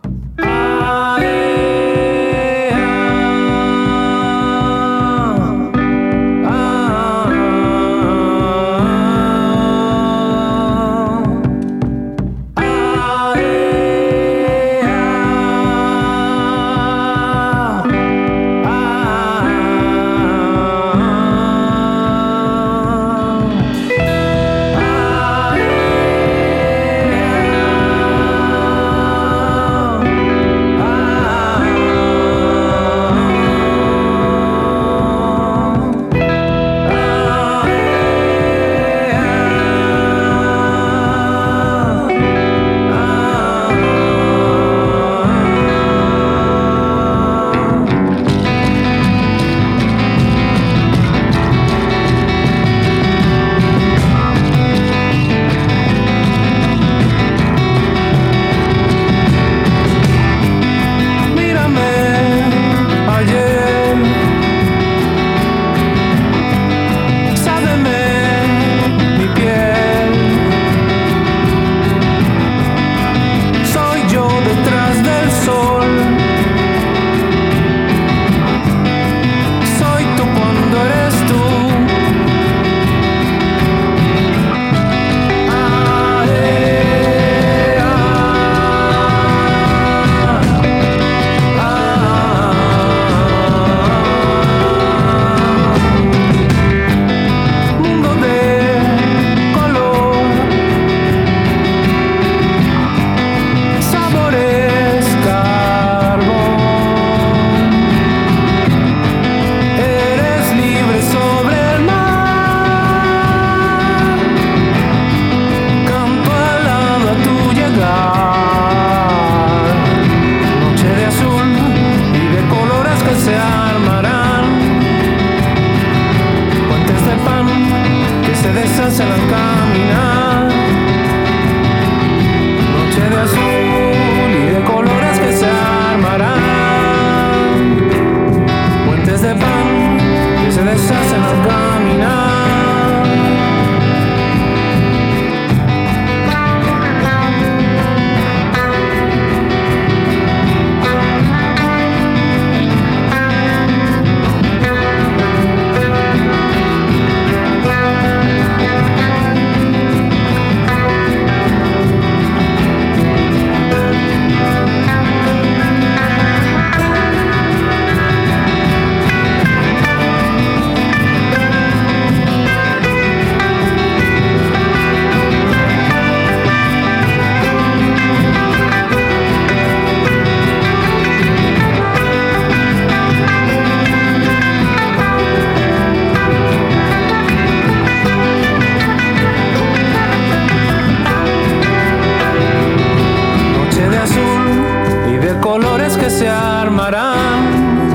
colores 195.41 195.97
que 195.97 196.11
se 196.11 196.29
armarán, 196.29 197.89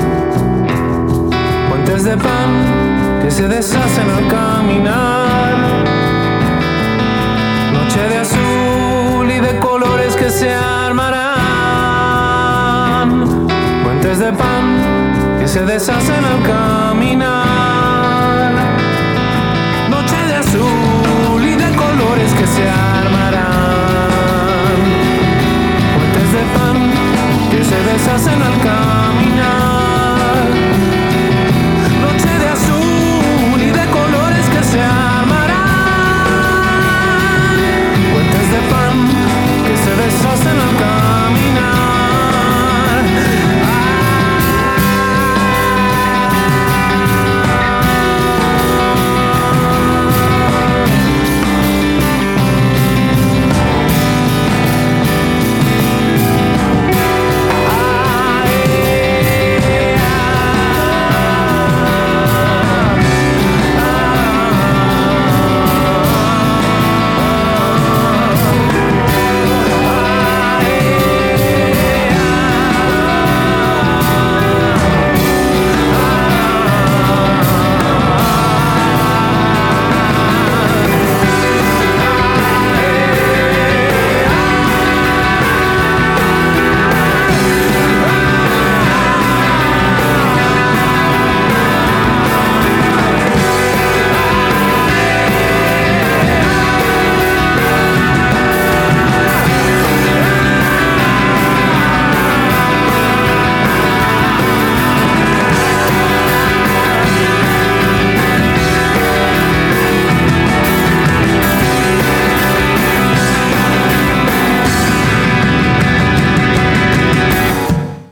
puentes 1.68 2.04
de 2.04 2.16
pan 2.16 3.20
que 3.22 3.30
se 3.30 3.46
deshacen 3.48 4.10
al 4.10 4.26
caminar, 4.28 5.54
noche 7.72 8.08
de 8.08 8.18
azul 8.18 9.30
y 9.30 9.40
de 9.40 9.58
colores 9.60 10.16
que 10.16 10.28
se 10.30 10.52
armarán, 10.52 11.36
puentes 13.84 14.18
de 14.18 14.32
pan 14.32 15.38
que 15.38 15.46
se 15.48 15.64
deshacen 15.64 16.24
al 16.24 16.42
caminar, 16.42 18.52
noche 19.88 20.16
de 20.26 20.34
azul. 20.34 20.85
besas 27.86 28.26
en 28.26 28.42
el 28.42 28.60
caminar. 28.60 29.65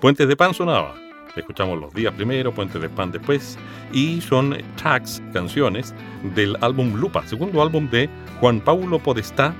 Puentes 0.04 0.28
de 0.28 0.36
Pan 0.36 0.52
sonaba. 0.52 0.94
Escuchamos 1.34 1.80
los 1.80 1.94
días 1.94 2.12
primero, 2.12 2.52
Puentes 2.52 2.78
de 2.78 2.90
Pan 2.90 3.10
después. 3.10 3.56
Y 3.90 4.20
son 4.20 4.54
tracks, 4.76 5.22
canciones 5.32 5.94
del 6.34 6.58
álbum 6.60 6.92
Lupa, 6.96 7.26
segundo 7.26 7.62
álbum 7.62 7.88
de 7.88 8.10
Juan 8.38 8.60
Paulo 8.60 8.98
Podestá, 8.98 9.54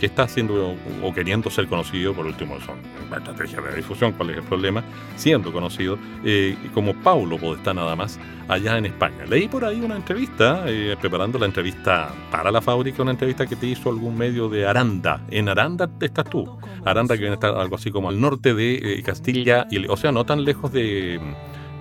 que 0.00 0.06
está 0.06 0.22
haciendo 0.22 0.74
o 1.02 1.12
queriendo 1.12 1.50
ser 1.50 1.66
conocido, 1.66 2.14
por 2.14 2.24
último, 2.24 2.58
son 2.60 2.78
estrategia 3.14 3.60
de 3.60 3.76
difusión, 3.76 4.12
cuál 4.12 4.30
es 4.30 4.38
el 4.38 4.42
problema, 4.44 4.82
siendo 5.14 5.52
conocido 5.52 5.98
eh, 6.24 6.56
como 6.72 6.94
Paulo 6.94 7.36
Podestá 7.36 7.74
nada 7.74 7.94
más, 7.94 8.18
allá 8.48 8.78
en 8.78 8.86
España. 8.86 9.26
Leí 9.28 9.46
por 9.46 9.62
ahí 9.62 9.82
una 9.82 9.96
entrevista, 9.96 10.64
eh, 10.66 10.96
preparando 10.98 11.38
la 11.38 11.44
entrevista 11.44 12.08
para 12.30 12.50
la 12.50 12.62
fábrica, 12.62 13.02
una 13.02 13.10
entrevista 13.10 13.46
que 13.46 13.56
te 13.56 13.66
hizo 13.66 13.90
algún 13.90 14.16
medio 14.16 14.48
de 14.48 14.66
Aranda. 14.66 15.20
En 15.30 15.50
Aranda 15.50 15.90
estás 16.00 16.24
tú. 16.30 16.58
Aranda 16.82 17.14
que 17.14 17.20
viene 17.20 17.34
a 17.34 17.34
estar 17.34 17.54
algo 17.54 17.76
así 17.76 17.90
como 17.90 18.08
al 18.08 18.18
norte 18.18 18.54
de 18.54 18.76
eh, 18.76 19.02
Castilla, 19.02 19.66
y, 19.70 19.86
o 19.86 19.98
sea, 19.98 20.12
no 20.12 20.24
tan 20.24 20.44
lejos 20.44 20.72
de, 20.72 21.20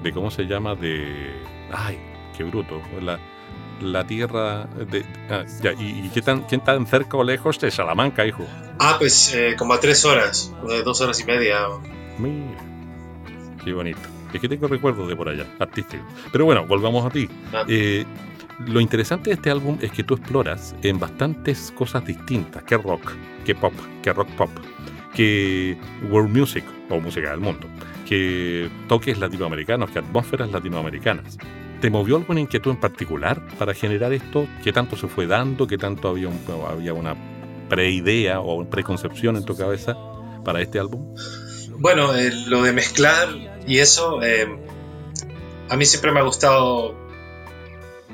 de, 0.04 0.12
¿cómo 0.12 0.30
se 0.30 0.44
llama? 0.44 0.76
De... 0.76 1.32
Ay, 1.72 1.98
qué 2.38 2.44
bruto. 2.44 2.82
La, 3.02 3.18
la 3.82 4.06
tierra 4.06 4.65
de... 4.65 5.06
Ah, 5.30 5.44
¿Y, 5.80 6.10
qué 6.10 6.22
tan, 6.22 6.44
quién 6.44 6.62
tan 6.62 6.86
cerca 6.86 7.18
o 7.18 7.24
lejos 7.24 7.60
de 7.60 7.72
Salamanca, 7.72 8.26
hijo? 8.26 8.46
Ah, 8.80 8.96
pues 8.98 9.34
eh, 9.34 9.56
como 9.58 9.74
a 9.74 9.80
tres 9.80 10.06
horas, 10.06 10.54
dos 10.84 11.02
horas 11.02 11.20
y 11.20 11.26
media. 11.26 11.68
Mira, 12.18 12.58
qué 13.63 13.74
bonito. 13.74 14.00
Es 14.34 14.39
que 14.39 14.48
tengo 14.48 14.68
recuerdos 14.68 15.08
de 15.08 15.15
por 15.15 15.30
allá, 15.30 15.46
artístico. 15.60 16.04
Pero 16.32 16.46
bueno, 16.46 16.65
volvamos 16.65 17.06
a 17.06 17.10
ti. 17.10 17.28
Ah. 17.54 17.63
Eh, 17.68 18.06
lo 18.68 18.82
interesante 18.82 19.30
de 19.30 19.36
este 19.36 19.50
álbum 19.50 19.78
es 19.82 19.92
que 19.92 20.04
tú 20.04 20.15
exploras 20.15 20.76
en 20.84 21.00
bastantes 21.00 21.72
cosas 21.76 22.06
distintas, 22.06 22.63
que 22.63 22.78
rock, 22.78 23.13
que 23.46 23.56
pop, 23.56 23.74
que 24.04 24.12
rock 24.12 24.30
pop, 24.32 24.50
que 25.15 25.78
world 26.10 26.36
music 26.36 26.65
o 26.89 27.00
música 27.00 27.32
del 27.32 27.39
mundo, 27.39 27.68
que 28.06 28.70
toques 28.88 29.18
latinoamericanos, 29.18 29.89
que 29.92 30.00
atmósferas 30.00 30.52
latinoamericanas. 30.52 31.38
¿Te 31.82 31.89
movió 31.89 32.18
alguna 32.18 32.42
inquietud 32.42 32.72
en 32.72 32.80
particular 32.80 33.42
para 33.58 33.74
generar 33.74 34.12
esto? 34.12 34.48
¿Qué 34.63 34.74
tanto 34.74 34.98
se 34.98 35.08
fue 35.08 35.28
dando? 35.28 35.65
¿Qué 35.65 35.78
tanto 35.78 36.10
había, 36.10 36.30
había 36.70 36.94
una 36.94 37.15
preidea 37.70 38.42
o 38.42 38.70
preconcepción 38.70 39.38
en 39.38 39.46
tu 39.46 39.56
cabeza 39.56 39.96
para 40.44 40.62
este 40.62 40.80
álbum? 40.80 41.15
Bueno, 41.78 42.13
eh, 42.15 42.32
lo 42.48 42.63
de 42.63 42.74
mezclar 42.74 43.30
y 43.65 43.78
eso, 43.78 44.22
eh, 44.22 44.48
a 45.70 45.78
mí 45.78 45.86
siempre 45.86 46.12
me 46.12 46.20
ha 46.20 46.24
gustado 46.24 46.96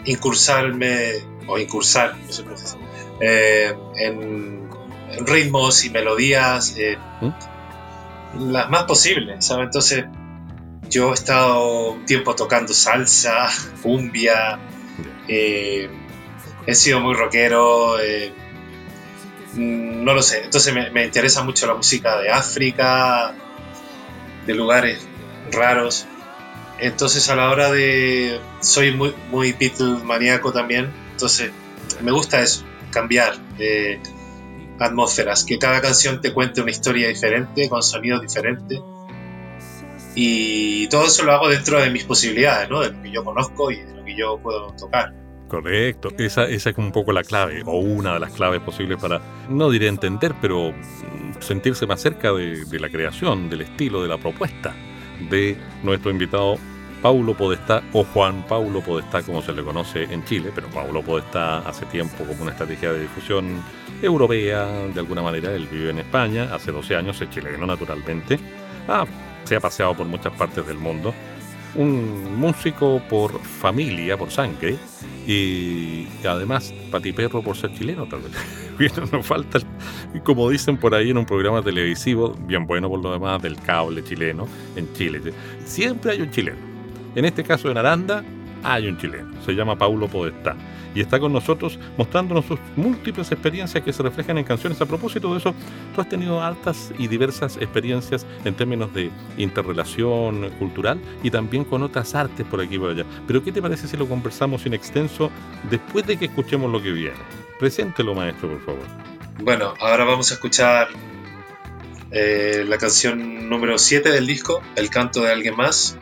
incursarme, 0.06 1.14
o 1.48 1.58
incursar, 1.58 2.16
no 2.18 2.32
sé 2.32 2.44
cómo 2.44 2.58
se 2.58 2.64
dice, 2.64 3.76
en, 3.98 4.70
ritmos 5.26 5.86
y 5.86 5.90
melodías 5.90 6.76
¿Mm? 7.22 8.52
las 8.52 8.70
más 8.70 8.84
posibles, 8.84 9.46
¿sabes? 9.46 9.66
Entonces 9.66 10.06
yo 10.96 11.12
he 11.12 11.14
estado 11.14 11.92
un 11.92 12.06
tiempo 12.06 12.36
tocando 12.36 12.74
salsa, 12.74 13.50
cumbia, 13.84 14.58
eh, 15.28 15.90
he 16.66 16.74
sido 16.74 17.02
muy 17.02 17.14
rockero, 17.14 18.00
eh, 18.00 18.32
no 19.56 20.14
lo 20.14 20.22
sé, 20.22 20.46
entonces 20.46 20.74
me, 20.74 21.04
interesa 21.04 21.44
mucho 21.44 21.68
la 21.68 21.74
música 21.74 22.18
de 22.22 22.30
África, 22.30 23.36
de 24.48 24.56
lugares 24.56 25.06
raros, 25.52 26.06
entonces 26.80 27.30
a 27.30 27.36
la 27.36 27.50
hora 27.50 27.74
de... 27.74 28.40
soy 28.62 28.94
muy, 28.94 29.14
muy 29.30 29.52
Beatle 29.52 29.98
maníaco 30.02 30.54
también, 30.54 30.94
entonces 31.12 31.52
me 32.02 32.14
gusta 32.14 32.40
eso, 32.42 32.64
cambiar 32.92 33.38
de 33.58 34.00
atmósferas, 34.80 35.44
que 35.44 35.60
cada 35.60 35.82
canción 35.82 36.22
te 36.22 36.32
cuente 36.32 36.62
una 36.62 36.72
historia 36.72 37.10
diferente, 37.10 37.68
con 37.68 37.84
sonidos 37.84 38.22
diferentes 38.22 38.80
y 40.16 40.88
todo 40.88 41.06
eso 41.06 41.24
lo 41.24 41.34
hago 41.34 41.50
dentro 41.50 41.80
de 41.80 41.90
mis 41.90 42.06
posibilidades, 42.06 42.70
¿no? 42.70 42.80
De 42.80 42.92
lo 42.92 43.02
que 43.02 43.12
yo 43.12 43.24
conozco 43.24 43.70
y 43.70 43.82
de 43.82 43.94
lo 43.94 44.06
que 44.06 44.16
yo 44.16 44.40
puedo 44.42 44.72
tocar. 44.72 45.14
Correcto, 45.48 46.10
esa, 46.18 46.46
esa 46.46 46.72
es 46.72 46.78
un 46.78 46.92
poco 46.92 47.12
la 47.12 47.24
clave, 47.24 47.62
o 47.66 47.78
una 47.78 48.16
de 48.16 48.20
las 48.20 48.32
claves 48.32 48.62
posibles 48.62 48.98
para, 49.00 49.22
no 49.48 49.70
diré 49.70 49.88
entender, 49.88 50.34
pero 50.42 50.74
sentirse 51.40 51.86
más 51.86 52.02
cerca 52.02 52.32
de, 52.34 52.80
la 52.80 52.90
creación, 52.90 53.50
del 53.50 53.62
estilo, 53.62 54.02
de 54.02 54.08
la 54.08 54.18
propuesta 54.18 54.74
de 55.30 55.56
nuestro 55.84 56.12
invitado 56.12 56.58
Paulo 57.02 57.36
Podestá, 57.36 57.84
o 57.94 58.04
Juan 58.04 58.44
Paulo 58.48 58.82
Podestá, 58.82 59.22
como 59.22 59.42
se 59.44 59.54
le 59.54 59.64
conoce 59.64 60.04
en 60.06 60.26
Chile, 60.26 60.52
pero 60.54 60.68
Paulo 60.70 61.04
Podestá 61.04 61.60
hace 61.60 61.86
tiempo 61.86 62.24
como 62.26 62.42
una 62.42 62.52
estrategia 62.52 62.92
de 62.92 63.02
difusión 63.02 63.62
europea, 64.02 64.66
de 64.66 65.00
alguna 65.00 65.22
manera, 65.22 65.54
él 65.54 65.68
vive 65.72 65.92
en 65.92 66.00
España, 66.00 66.50
hace 66.54 66.72
12 66.72 66.96
años, 66.96 67.22
es 67.22 67.30
chileno 67.30 67.68
naturalmente. 67.68 68.40
Ah, 68.88 69.06
se 69.46 69.56
ha 69.56 69.60
paseado 69.60 69.96
por 69.96 70.06
muchas 70.06 70.34
partes 70.34 70.66
del 70.68 70.78
mundo. 70.78 71.14
Un 71.76 72.40
músico 72.40 73.02
por 73.10 73.40
familia, 73.40 74.18
por 74.18 74.32
sangre, 74.32 74.78
y 75.28 76.08
además 76.26 76.74
patiperro 76.92 77.42
por 77.42 77.58
ser 77.58 77.74
chileno, 77.74 78.06
tal 78.06 78.22
vez. 78.22 78.32
nos 79.12 79.26
falta, 79.26 79.60
como 80.24 80.50
dicen 80.50 80.78
por 80.78 80.94
ahí 80.94 81.10
en 81.10 81.18
un 81.18 81.26
programa 81.26 81.62
televisivo, 81.62 82.34
bien 82.42 82.66
bueno 82.68 82.90
por 82.90 83.02
lo 83.02 83.12
demás, 83.12 83.42
del 83.42 83.58
cable 83.58 84.04
chileno 84.04 84.48
en 84.76 84.92
Chile. 84.94 85.22
Siempre 85.66 86.12
hay 86.12 86.22
un 86.22 86.32
chileno. 86.32 86.58
En 87.16 87.26
este 87.26 87.44
caso 87.44 87.72
en 87.72 87.78
Aranda 87.78 88.24
hay 88.66 88.88
un 88.88 88.98
chileno, 88.98 89.30
se 89.46 89.54
llama 89.54 89.78
Paulo 89.78 90.08
Podestá 90.08 90.56
y 90.96 91.02
está 91.02 91.20
con 91.20 91.34
nosotros 91.34 91.78
mostrándonos 91.98 92.46
sus 92.46 92.60
múltiples 92.76 93.32
experiencias 93.32 93.84
que 93.84 93.94
se 93.94 94.02
reflejan 94.02 94.38
en 94.38 94.46
canciones. 94.46 94.82
A 94.82 94.86
propósito 94.86 95.32
de 95.34 95.40
eso, 95.40 95.54
tú 95.94 96.02
has 96.02 96.10
tenido 96.10 96.42
altas 96.42 96.92
y 96.98 97.08
diversas 97.08 97.58
experiencias 97.58 98.26
en 98.46 98.56
términos 98.56 98.94
de 98.94 99.12
interrelación 99.38 100.50
cultural 100.58 101.00
y 101.22 101.30
también 101.30 101.66
con 101.66 101.84
otras 101.84 102.16
artes 102.16 102.46
por 102.46 102.62
aquí 102.62 102.76
y 102.76 102.80
por 102.80 102.92
allá. 102.92 103.06
Pero 103.28 103.44
¿qué 103.44 103.52
te 103.52 103.62
parece 103.62 103.88
si 103.88 103.98
lo 103.98 104.08
conversamos 104.08 104.66
en 104.66 104.74
extenso 104.74 105.30
después 105.70 106.08
de 106.08 106.18
que 106.18 106.26
escuchemos 106.26 106.72
lo 106.72 106.82
que 106.82 106.92
viene? 106.92 107.18
Preséntelo, 107.60 108.16
maestro, 108.16 108.50
por 108.50 108.62
favor. 108.62 108.84
Bueno, 109.42 109.74
ahora 109.82 110.06
vamos 110.06 110.32
a 110.32 110.36
escuchar 110.36 110.88
eh, 112.12 112.64
la 112.66 112.78
canción 112.78 113.50
número 113.50 113.78
7 113.78 114.10
del 114.12 114.26
disco, 114.26 114.62
El 114.78 114.90
canto 114.90 115.22
de 115.22 115.34
alguien 115.34 115.58
más. 115.58 115.98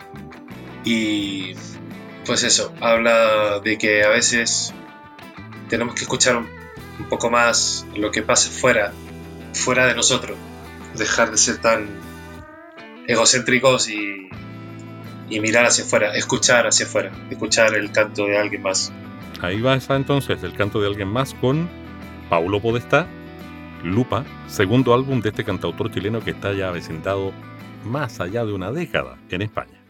Y 0.86 1.56
pues 2.26 2.44
eso, 2.44 2.74
habla 2.80 3.60
de 3.60 3.78
que 3.78 4.04
a 4.04 4.10
veces 4.10 4.74
tenemos 5.70 5.96
que 5.96 6.02
escuchar 6.02 6.38
un, 6.38 6.48
poco 7.10 7.30
más 7.30 7.86
lo 7.96 8.12
que 8.12 8.22
pasa 8.22 8.50
fuera, 8.50 8.94
fuera 9.54 9.88
de 9.88 9.96
nosotros, 9.96 10.38
dejar 10.96 11.32
de 11.32 11.38
ser 11.38 11.58
tan 11.58 11.88
egocéntricos 13.08 13.90
y, 13.90 14.30
mirar 15.30 15.66
hacia 15.66 15.84
afuera, 15.84 16.14
escuchar 16.14 16.68
hacia 16.68 16.86
afuera, 16.86 17.12
escuchar 17.32 17.74
el 17.74 17.92
canto 17.92 18.28
de 18.28 18.38
alguien 18.38 18.62
más. 18.62 18.94
Ahí 19.42 19.60
va 19.62 19.74
esa 19.74 19.96
entonces, 19.96 20.44
el 20.44 20.54
canto 20.54 20.80
de 20.80 20.88
alguien 20.88 21.08
más 21.08 21.34
con 21.34 21.68
Paulo 22.30 22.62
Podestá, 22.62 23.08
Lupa, 23.84 24.24
segundo 24.48 24.94
álbum 24.94 25.22
de 25.22 25.30
este 25.30 25.44
cantautor 25.44 25.92
chileno 25.92 26.24
que 26.24 26.32
está 26.32 26.54
ya 26.54 26.68
avecindado 26.68 27.34
más 27.84 28.20
allá 28.20 28.46
de 28.46 28.54
una 28.54 28.72
década 28.72 29.18
en 29.30 29.42
España. 29.42 29.83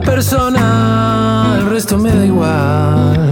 Persona, 0.00 1.56
el 1.58 1.66
resto 1.70 1.98
me 1.98 2.10
da 2.10 2.24
igual. 2.24 3.29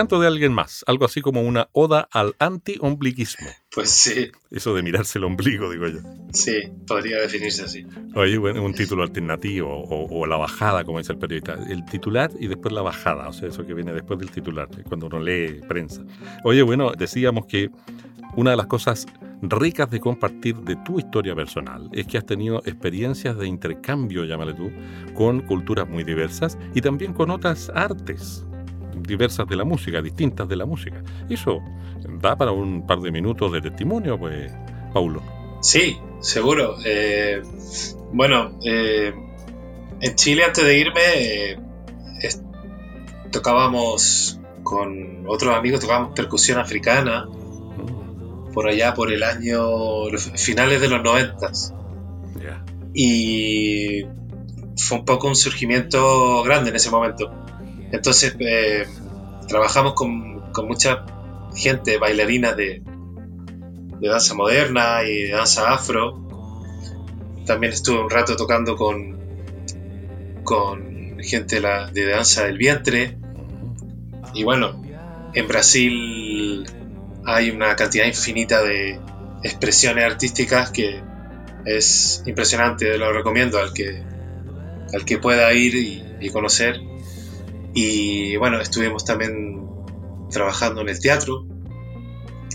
Canto 0.00 0.20
de 0.20 0.26
alguien 0.26 0.52
más, 0.52 0.84
algo 0.86 1.04
así 1.04 1.20
como 1.20 1.42
una 1.42 1.68
oda 1.72 2.08
al 2.12 2.34
anti-ombliguismo. 2.38 3.48
Pues 3.72 3.90
sí, 3.90 4.30
Eso 4.50 4.74
de 4.74 4.82
mirarse 4.82 5.18
el 5.18 5.24
ombligo, 5.24 5.70
digo 5.70 5.86
yo. 5.88 5.98
sí, 6.32 6.62
podría 6.86 7.18
definirse 7.20 7.62
así. 7.64 7.86
Oye, 8.14 8.36
bueno, 8.38 8.64
un 8.64 8.72
título 8.74 9.02
alternativo 9.02 9.68
o, 9.72 10.20
o 10.20 10.26
la 10.26 10.36
bajada, 10.36 10.84
como 10.84 10.98
dice 10.98 11.12
el 11.12 11.18
periodista. 11.18 11.54
El 11.68 11.84
titular 11.84 12.30
y 12.38 12.48
después 12.48 12.72
la 12.72 12.82
bajada, 12.82 13.28
o 13.28 13.32
sea, 13.32 13.48
eso 13.48 13.64
que 13.66 13.74
viene 13.74 13.92
después 13.92 14.18
del 14.18 14.30
titular, 14.30 14.68
cuando 14.88 15.06
uno 15.06 15.20
lee 15.20 15.60
prensa. 15.68 16.02
Oye, 16.44 16.62
bueno, 16.62 16.92
decíamos 16.96 17.46
que 17.46 17.70
una 18.36 18.50
de 18.52 18.56
las 18.56 18.66
cosas 18.66 19.06
ricas 19.42 19.90
de 19.90 20.00
compartir 20.00 20.56
de 20.56 20.76
tu 20.76 20.98
historia 20.98 21.34
personal 21.34 21.88
es 21.92 22.06
que 22.06 22.18
has 22.18 22.26
tenido 22.26 22.62
experiencias 22.64 23.36
de 23.38 23.46
intercambio, 23.46 24.24
llámale 24.24 24.54
tú, 24.54 24.70
con 25.14 25.40
culturas 25.42 25.88
muy 25.88 26.04
diversas 26.04 26.58
y 26.74 26.80
también 26.80 27.12
con 27.12 27.30
otras 27.30 27.70
artes 27.74 28.44
diversas 28.96 29.46
de 29.48 29.56
la 29.56 29.64
música, 29.64 30.00
distintas 30.02 30.48
de 30.48 30.56
la 30.56 30.66
música. 30.66 31.02
Eso 31.28 31.60
da 32.20 32.36
para 32.36 32.52
un 32.52 32.86
par 32.86 33.00
de 33.00 33.10
minutos 33.10 33.52
de 33.52 33.60
testimonio, 33.60 34.18
pues, 34.18 34.52
Paulo. 34.92 35.22
Sí, 35.60 35.96
seguro. 36.20 36.76
Eh, 36.84 37.42
bueno, 38.12 38.58
eh, 38.64 39.12
en 40.00 40.14
Chile 40.16 40.44
antes 40.44 40.64
de 40.64 40.78
irme 40.78 41.00
eh, 41.16 41.58
es- 42.22 42.42
tocábamos 43.30 44.40
con 44.62 45.24
otros 45.26 45.54
amigos, 45.54 45.80
tocábamos 45.80 46.12
percusión 46.14 46.58
africana 46.58 47.28
por 48.52 48.66
allá 48.68 48.94
por 48.94 49.12
el 49.12 49.22
año 49.22 50.06
finales 50.36 50.80
de 50.80 50.88
los 50.88 51.02
noventas. 51.02 51.74
Ya. 52.42 52.64
y 52.94 54.02
fue 54.76 54.98
un 54.98 55.04
poco 55.04 55.28
un 55.28 55.36
surgimiento 55.36 56.42
grande 56.42 56.70
en 56.70 56.76
ese 56.76 56.90
momento. 56.90 57.30
Entonces 57.92 58.36
eh, 58.38 58.86
trabajamos 59.48 59.94
con, 59.94 60.40
mucha 60.66 61.04
gente, 61.54 61.98
bailarinas 61.98 62.56
de, 62.56 62.82
danza 64.00 64.34
moderna 64.34 65.04
y 65.04 65.24
de 65.24 65.30
danza 65.32 65.72
afro. 65.72 66.28
También 67.46 67.72
estuve 67.72 68.00
un 68.00 68.10
rato 68.10 68.36
tocando 68.36 68.76
con, 68.76 69.18
gente 71.20 71.60
de, 71.60 72.06
danza 72.06 72.44
del 72.44 72.58
vientre. 72.58 73.18
Y 74.34 74.44
bueno, 74.44 74.80
en 75.34 75.48
Brasil 75.48 76.64
hay 77.26 77.50
una 77.50 77.74
cantidad 77.76 78.06
infinita 78.06 78.62
de 78.62 79.00
expresiones 79.42 80.04
artísticas 80.04 80.70
que 80.70 81.02
es 81.66 82.22
impresionante, 82.26 82.96
lo 82.96 83.12
recomiendo 83.12 83.58
al 83.58 83.72
que, 83.72 84.02
al 84.94 85.04
que 85.04 85.18
pueda 85.18 85.52
ir 85.52 85.74
y 86.20 86.30
conocer. 86.30 86.80
Y 87.74 88.36
bueno, 88.36 88.60
estuvimos 88.60 89.04
también 89.04 89.60
trabajando 90.30 90.80
en 90.80 90.88
el 90.88 91.00
teatro. 91.00 91.44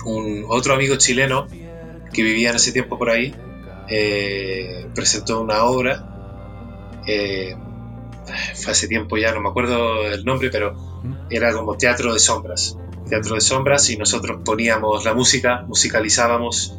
Un, 0.06 0.46
otro 0.48 0.74
amigo 0.74 0.96
chileno 0.98 1.48
que 2.14 2.24
vivía 2.24 2.50
en 2.50 2.56
ese 2.58 2.72
tiempo 2.72 2.98
por 2.98 3.10
ahí 3.10 3.34
eh, 3.90 4.88
presentó 4.94 5.42
una 5.42 5.64
obra. 5.66 7.02
eh, 7.08 7.56
fue 8.56 8.72
hace 8.72 8.88
tiempo 8.88 9.18
ya, 9.18 9.32
no 9.34 9.42
me 9.42 9.50
acuerdo 9.50 10.04
el 10.08 10.26
nombre, 10.26 10.50
pero 10.50 10.76
era 11.30 11.54
como 11.54 11.78
teatro 11.78 12.12
de 12.14 12.20
sombras. 12.20 12.78
Teatro 13.08 13.36
de 13.36 13.42
sombras 13.42 13.88
y 13.92 13.98
nosotros 13.98 14.42
poníamos 14.44 15.06
la 15.06 15.14
música, 15.14 15.64
musicalizábamos 15.68 16.76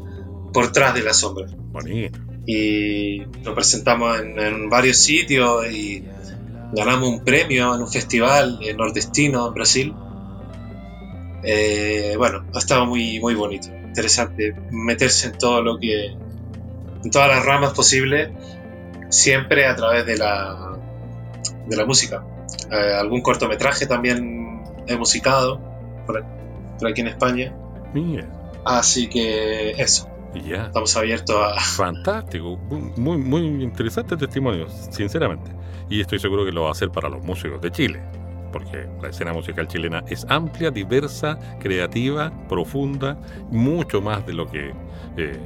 por 0.53 0.72
tras 0.72 0.94
de 0.94 1.03
las 1.03 1.18
sombras. 1.18 1.53
Bonito. 1.57 2.18
Y 2.46 3.18
lo 3.44 3.55
presentamos 3.55 4.20
en, 4.20 4.38
en 4.38 4.68
varios 4.68 4.99
sitios 4.99 5.70
y 5.70 6.05
ganamos 6.72 7.09
un 7.09 7.24
premio 7.24 7.74
en 7.74 7.83
un 7.83 7.88
festival 7.88 8.59
en 8.62 8.76
nordestino 8.76 9.48
en 9.48 9.55
Brasil. 9.55 9.94
Eh, 11.42 12.14
bueno, 12.16 12.44
ha 12.55 12.59
estado 12.59 12.87
muy, 12.87 13.20
muy 13.20 13.35
bonito, 13.35 13.68
interesante 13.68 14.55
meterse 14.70 15.29
en 15.29 15.38
todo 15.38 15.62
lo 15.62 15.79
que, 15.79 16.07
en 16.07 17.11
todas 17.11 17.29
las 17.29 17.44
ramas 17.44 17.72
posibles, 17.72 18.31
siempre 19.11 19.66
a 19.66 19.76
través 19.76 20.05
de 20.07 20.16
la, 20.16 20.76
de 21.66 21.76
la 21.76 21.87
música. 21.87 22.24
Eh, 22.70 22.94
algún 22.98 23.20
cortometraje 23.22 23.87
también 23.87 24.64
he 24.88 24.96
musicado 24.96 25.61
por, 26.07 26.24
por 26.79 26.88
aquí 26.88 27.00
en 27.00 27.09
España, 27.09 27.55
Mira, 27.92 28.26
así 28.64 29.09
que 29.09 29.70
eso, 29.70 30.09
ya. 30.44 30.66
estamos 30.66 30.96
abiertos 30.96 31.37
a, 31.37 31.61
Fantástico, 31.61 32.57
muy, 32.96 33.18
muy 33.18 33.62
interesante 33.62 34.16
testimonio, 34.16 34.66
sinceramente. 34.90 35.52
Y 35.88 36.01
estoy 36.01 36.18
seguro 36.18 36.44
que 36.44 36.53
lo 36.53 36.62
va 36.62 36.68
a 36.68 36.72
hacer 36.72 36.90
para 36.90 37.09
los 37.09 37.22
músicos 37.22 37.61
de 37.61 37.70
Chile, 37.70 38.01
porque 38.53 38.88
la 39.01 39.09
escena 39.09 39.33
musical 39.33 39.68
chilena 39.68 40.03
es 40.09 40.27
amplia, 40.29 40.70
diversa, 40.70 41.38
creativa, 41.61 42.33
profunda, 42.49 43.18
mucho 43.51 44.01
más 44.01 44.27
de 44.27 44.33
lo 44.33 44.46
que 44.46 44.72
eh, 45.16 45.38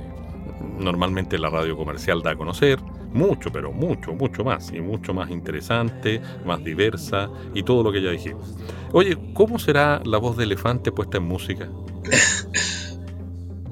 normalmente 0.78 1.38
la 1.38 1.50
radio 1.50 1.76
comercial 1.76 2.22
da 2.22 2.32
a 2.32 2.36
conocer. 2.36 2.78
Mucho, 3.12 3.50
pero 3.50 3.72
mucho, 3.72 4.12
mucho 4.14 4.44
más. 4.44 4.72
Y 4.72 4.80
mucho 4.80 5.12
más 5.12 5.30
interesante, 5.30 6.20
más 6.46 6.62
diversa 6.62 7.28
y 7.54 7.62
todo 7.64 7.82
lo 7.82 7.92
que 7.92 8.00
ya 8.00 8.10
dijimos. 8.10 8.54
Oye, 8.92 9.18
¿cómo 9.34 9.58
será 9.58 10.00
la 10.04 10.18
voz 10.18 10.36
de 10.36 10.44
elefante 10.44 10.92
puesta 10.92 11.18
en 11.18 11.24
música? 11.24 11.68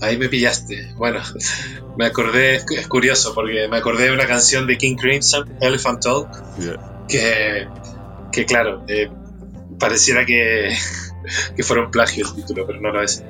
Ahí 0.01 0.17
me 0.17 0.29
pillaste. 0.29 0.93
Bueno, 0.97 1.21
me 1.97 2.07
acordé, 2.07 2.57
es 2.57 2.89
curioso 2.89 3.35
porque 3.35 3.69
me 3.69 3.77
acordé 3.79 4.05
de 4.05 4.13
una 4.13 4.27
canción 4.27 4.67
de 4.67 4.79
King 4.79 4.97
Crimson, 4.97 5.57
Elephant 5.61 6.03
Talk, 6.03 6.29
que, 7.09 7.67
que 8.31 8.45
claro, 8.47 8.85
eh, 8.87 9.11
pareciera 9.79 10.25
que, 10.25 10.73
que 11.57 11.63
fuera 11.63 11.85
un 11.85 11.91
plagio 11.91 12.27
el 12.27 12.35
título, 12.35 12.67
pero 12.67 12.81
no 12.81 12.93
lo 12.93 13.03
es. 13.03 13.25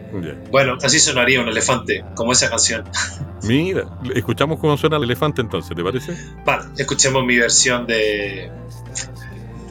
Bueno, 0.51 0.77
así 0.83 0.99
sonaría 0.99 1.41
un 1.41 1.49
elefante, 1.49 2.05
como 2.15 2.33
esa 2.33 2.51
canción. 2.51 2.85
Mira, 3.45 3.85
escuchamos 4.15 4.59
cómo 4.59 4.77
suena 4.77 4.97
el 4.97 5.05
elefante 5.05 5.41
entonces, 5.41 5.75
¿te 5.75 5.83
parece? 5.83 6.15
Vale, 6.45 6.65
escuchemos 6.77 7.25
mi 7.25 7.39
versión 7.39 7.87
de... 7.87 8.51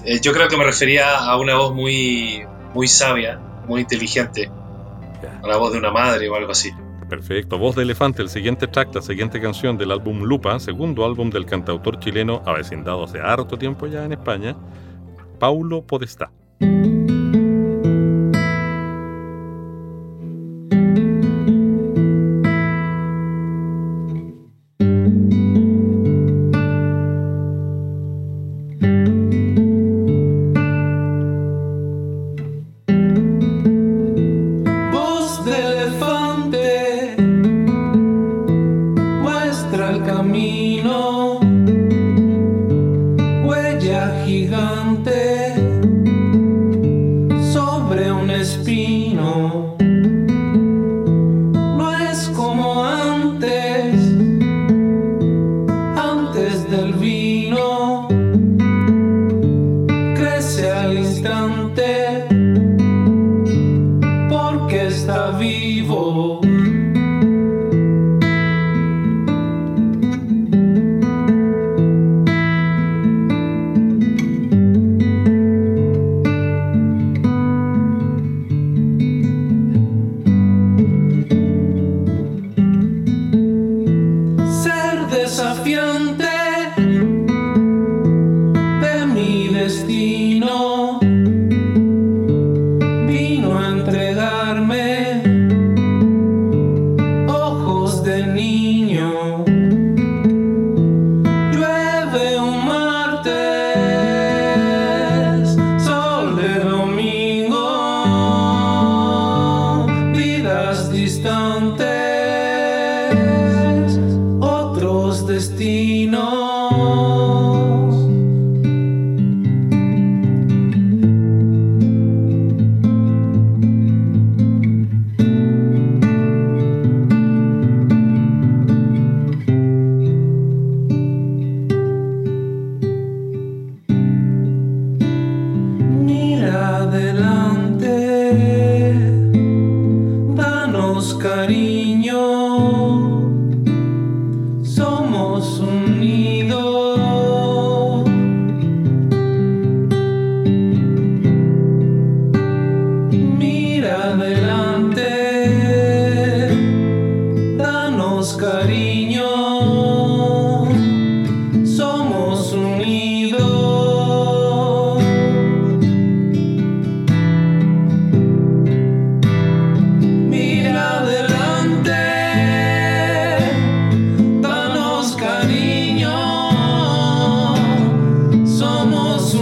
eh, 0.05 0.19
yo 0.21 0.31
creo 0.33 0.47
que 0.47 0.57
me 0.57 0.63
refería 0.63 1.17
a 1.17 1.37
una 1.37 1.55
voz 1.55 1.75
muy, 1.75 2.43
muy 2.73 2.87
sabia, 2.87 3.37
muy 3.67 3.81
inteligente, 3.81 4.49
a 5.43 5.47
la 5.47 5.57
voz 5.57 5.73
de 5.73 5.79
una 5.79 5.91
madre 5.91 6.29
o 6.29 6.35
algo 6.35 6.53
así. 6.53 6.71
Perfecto. 7.09 7.57
Voz 7.57 7.75
de 7.75 7.83
Elefante, 7.83 8.21
el 8.21 8.29
siguiente 8.29 8.67
track, 8.67 8.93
la 8.93 9.01
siguiente 9.01 9.39
canción 9.39 9.77
del 9.77 9.91
álbum 9.91 10.23
Lupa, 10.23 10.59
segundo 10.59 11.05
álbum 11.05 11.29
del 11.29 11.45
cantautor 11.45 11.99
chileno 11.99 12.41
avecindado 12.45 13.05
hace 13.05 13.19
harto 13.19 13.57
tiempo 13.57 13.87
ya 13.87 14.03
en 14.03 14.11
España, 14.11 14.57
Paulo 15.39 15.81
Podestá. 15.83 16.31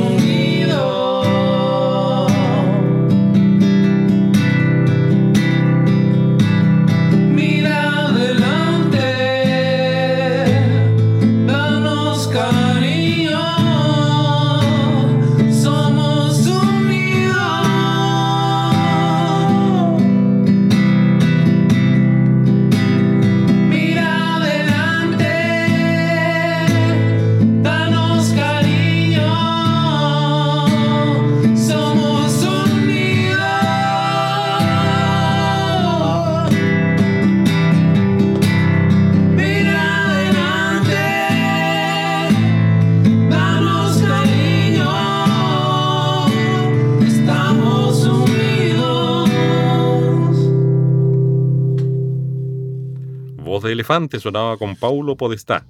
lonely. 0.05 0.34
Elefante 53.85 54.19
sonaba 54.19 54.57
con 54.57 54.75
Paulo 54.75 55.15
Podestá, 55.15 55.63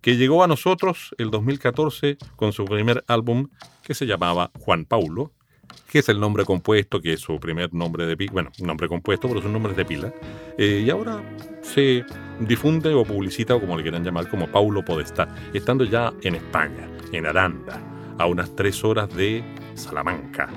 que 0.00 0.16
llegó 0.16 0.42
a 0.42 0.46
nosotros 0.46 1.14
el 1.18 1.30
2014 1.30 2.16
con 2.34 2.54
su 2.54 2.64
primer 2.64 3.04
álbum 3.08 3.48
que 3.82 3.92
se 3.92 4.06
llamaba 4.06 4.50
Juan 4.60 4.86
Paulo, 4.86 5.32
que 5.90 5.98
es 5.98 6.08
el 6.08 6.18
nombre 6.18 6.46
compuesto, 6.46 7.02
que 7.02 7.12
es 7.12 7.20
su 7.20 7.38
primer 7.38 7.74
nombre 7.74 8.06
de 8.06 8.16
pila, 8.16 8.32
bueno, 8.32 8.50
nombre 8.60 8.88
compuesto, 8.88 9.28
pero 9.28 9.42
son 9.42 9.52
nombres 9.52 9.76
de 9.76 9.84
pila, 9.84 10.14
eh, 10.56 10.82
y 10.86 10.88
ahora 10.88 11.22
se 11.60 12.06
difunde 12.40 12.94
o 12.94 13.04
publicita, 13.04 13.54
o 13.54 13.60
como 13.60 13.76
le 13.76 13.82
quieran 13.82 14.02
llamar, 14.02 14.30
como 14.30 14.46
Paulo 14.46 14.82
Podestá, 14.82 15.28
estando 15.52 15.84
ya 15.84 16.14
en 16.22 16.36
España, 16.36 16.88
en 17.12 17.26
Aranda, 17.26 17.78
a 18.16 18.24
unas 18.24 18.56
tres 18.56 18.82
horas 18.82 19.14
de 19.14 19.44
Salamanca, 19.74 20.48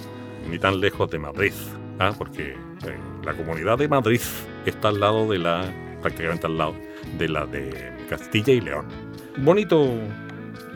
ni 0.50 0.58
tan 0.60 0.80
lejos 0.80 1.12
de 1.12 1.20
Madrid, 1.20 1.52
¿ah? 2.00 2.14
porque 2.18 2.52
eh, 2.52 2.98
la 3.26 3.34
comunidad 3.34 3.78
de 3.78 3.90
Madrid 3.90 4.22
está 4.66 4.88
al 4.88 5.02
lado 5.02 5.30
de 5.30 5.40
la, 5.40 5.74
prácticamente 6.02 6.48
al 6.48 6.58
lado 6.58 6.91
de 7.18 7.30
la 7.30 7.46
de 7.46 7.92
Castilla 8.10 8.54
y 8.54 8.62
León. 8.62 8.88
Bonito, 9.38 9.88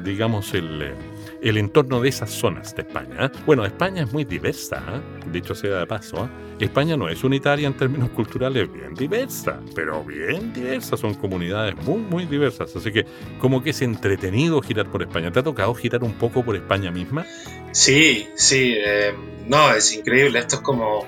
digamos, 0.04 0.54
el, 0.54 0.82
eh, 0.82 0.94
el 1.42 1.58
entorno 1.58 2.02
de 2.02 2.10
esas 2.10 2.32
zonas 2.32 2.76
de 2.76 2.82
España. 2.82 3.26
¿eh? 3.26 3.30
Bueno, 3.46 3.66
España 3.66 4.04
es 4.04 4.12
muy 4.12 4.24
diversa, 4.26 4.78
¿eh? 4.78 5.30
dicho 5.32 5.54
sea 5.54 5.78
de 5.80 5.86
paso. 5.86 6.26
¿eh? 6.26 6.30
España 6.66 6.98
no 6.98 7.08
es 7.08 7.24
unitaria 7.24 7.68
en 7.68 7.76
términos 7.76 8.10
culturales, 8.10 8.72
bien 8.72 8.96
diversa, 8.96 9.60
pero 9.76 10.04
bien 10.04 10.54
diversa. 10.54 10.98
Son 10.98 11.14
comunidades 11.14 11.76
muy, 11.86 12.00
muy 12.00 12.26
diversas. 12.26 12.76
Así 12.76 12.92
que 12.92 13.06
como 13.40 13.62
que 13.62 13.70
es 13.70 13.82
entretenido 13.84 14.60
girar 14.62 14.90
por 14.90 15.04
España. 15.04 15.32
¿Te 15.32 15.40
ha 15.40 15.44
tocado 15.44 15.76
girar 15.76 16.04
un 16.04 16.14
poco 16.14 16.44
por 16.44 16.56
España 16.56 16.90
misma? 16.90 17.26
Sí, 17.72 18.28
sí. 18.36 18.74
eh, 18.76 19.14
no, 19.48 19.72
es 19.72 19.94
increíble. 19.94 20.40
Esto 20.40 20.56
es 20.56 20.62
como... 20.62 21.06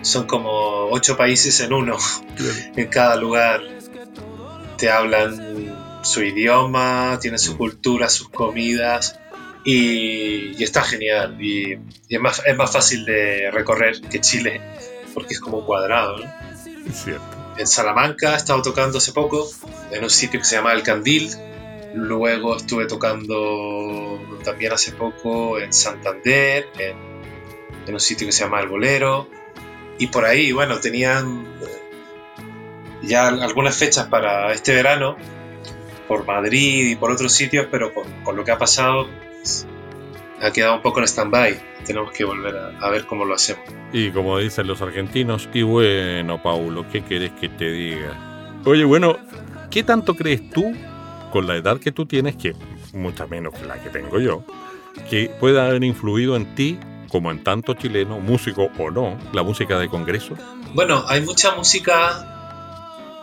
Son 0.00 0.26
como 0.26 0.86
ocho 0.90 1.16
países 1.16 1.60
en 1.60 1.72
uno. 1.72 1.96
En 2.76 2.86
cada 2.86 3.16
lugar 3.16 3.60
te 4.78 4.90
hablan 4.90 6.00
su 6.02 6.22
idioma, 6.22 7.18
tienen 7.20 7.38
su 7.38 7.56
cultura, 7.56 8.08
sus 8.08 8.28
comidas. 8.30 9.18
Y, 9.64 10.56
y 10.58 10.62
está 10.62 10.82
genial. 10.82 11.36
Y, 11.40 11.74
y 12.08 12.14
es, 12.14 12.20
más, 12.20 12.42
es 12.46 12.56
más 12.56 12.72
fácil 12.72 13.04
de 13.04 13.50
recorrer 13.50 14.00
que 14.02 14.20
Chile, 14.20 14.62
porque 15.12 15.34
es 15.34 15.40
como 15.40 15.66
cuadrado. 15.66 16.18
¿no? 16.18 16.24
Es 16.88 17.04
cierto. 17.04 17.22
En 17.58 17.66
Salamanca 17.66 18.34
he 18.34 18.36
estado 18.36 18.62
tocando 18.62 18.98
hace 18.98 19.12
poco, 19.12 19.50
en 19.90 20.04
un 20.04 20.10
sitio 20.10 20.38
que 20.40 20.46
se 20.46 20.56
llama 20.56 20.72
El 20.72 20.82
Candil. 20.84 21.28
Luego 21.94 22.56
estuve 22.56 22.86
tocando 22.86 24.20
también 24.44 24.72
hace 24.72 24.92
poco 24.92 25.58
en 25.58 25.72
Santander, 25.72 26.68
en, 26.78 26.96
en 27.86 27.94
un 27.94 28.00
sitio 28.00 28.26
que 28.26 28.32
se 28.32 28.44
llama 28.44 28.60
El 28.60 28.68
Bolero. 28.68 29.28
Y 29.98 30.06
por 30.06 30.24
ahí, 30.24 30.52
bueno, 30.52 30.78
tenían 30.78 31.48
ya 33.08 33.28
algunas 33.28 33.76
fechas 33.76 34.06
para 34.06 34.52
este 34.52 34.74
verano, 34.74 35.16
por 36.06 36.24
Madrid 36.26 36.90
y 36.90 36.96
por 36.96 37.10
otros 37.10 37.32
sitios, 37.32 37.66
pero 37.70 37.92
con, 37.92 38.04
con 38.22 38.36
lo 38.36 38.44
que 38.44 38.52
ha 38.52 38.58
pasado, 38.58 39.08
pues, 39.36 39.66
ha 40.40 40.50
quedado 40.52 40.76
un 40.76 40.82
poco 40.82 41.00
en 41.00 41.04
stand-by. 41.04 41.60
Tenemos 41.84 42.12
que 42.12 42.24
volver 42.24 42.56
a, 42.56 42.86
a 42.86 42.90
ver 42.90 43.06
cómo 43.06 43.24
lo 43.24 43.34
hacemos. 43.34 43.64
Y 43.92 44.10
como 44.10 44.38
dicen 44.38 44.66
los 44.66 44.80
argentinos, 44.82 45.48
y 45.52 45.62
bueno, 45.62 46.42
Paulo, 46.42 46.86
¿qué 46.92 47.02
querés 47.02 47.32
que 47.32 47.48
te 47.48 47.70
diga? 47.70 48.60
Oye, 48.64 48.84
bueno, 48.84 49.16
¿qué 49.70 49.82
tanto 49.82 50.14
crees 50.14 50.50
tú, 50.50 50.74
con 51.32 51.46
la 51.46 51.56
edad 51.56 51.78
que 51.78 51.92
tú 51.92 52.06
tienes, 52.06 52.36
que 52.36 52.54
mucha 52.92 53.26
menos 53.26 53.54
que 53.54 53.66
la 53.66 53.82
que 53.82 53.90
tengo 53.90 54.20
yo, 54.20 54.44
que 55.08 55.30
pueda 55.40 55.66
haber 55.66 55.84
influido 55.84 56.36
en 56.36 56.54
ti, 56.54 56.78
como 57.08 57.30
en 57.30 57.42
tanto 57.42 57.74
chileno, 57.74 58.20
músico 58.20 58.70
o 58.78 58.90
no, 58.90 59.18
la 59.32 59.42
música 59.42 59.78
de 59.78 59.88
congreso? 59.88 60.34
Bueno, 60.74 61.04
hay 61.08 61.22
mucha 61.22 61.54
música 61.54 62.37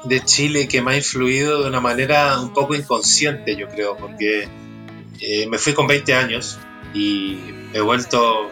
de 0.06 0.24
Chile 0.24 0.68
que 0.68 0.82
me 0.82 0.94
ha 0.94 0.98
influido 0.98 1.64
de 1.64 1.70
una 1.70 1.82
manera 1.82 2.40
un 2.40 2.54
poco 2.54 2.76
inconsciente, 2.76 3.56
yo 3.56 3.68
creo, 3.68 3.98
porque 3.98 4.48
eh, 5.20 5.48
me 5.48 5.58
fui 5.58 5.74
con 5.74 5.88
20 5.88 6.14
años 6.14 6.60
y 6.94 7.40
he 7.74 7.82
vuelto 7.82 8.52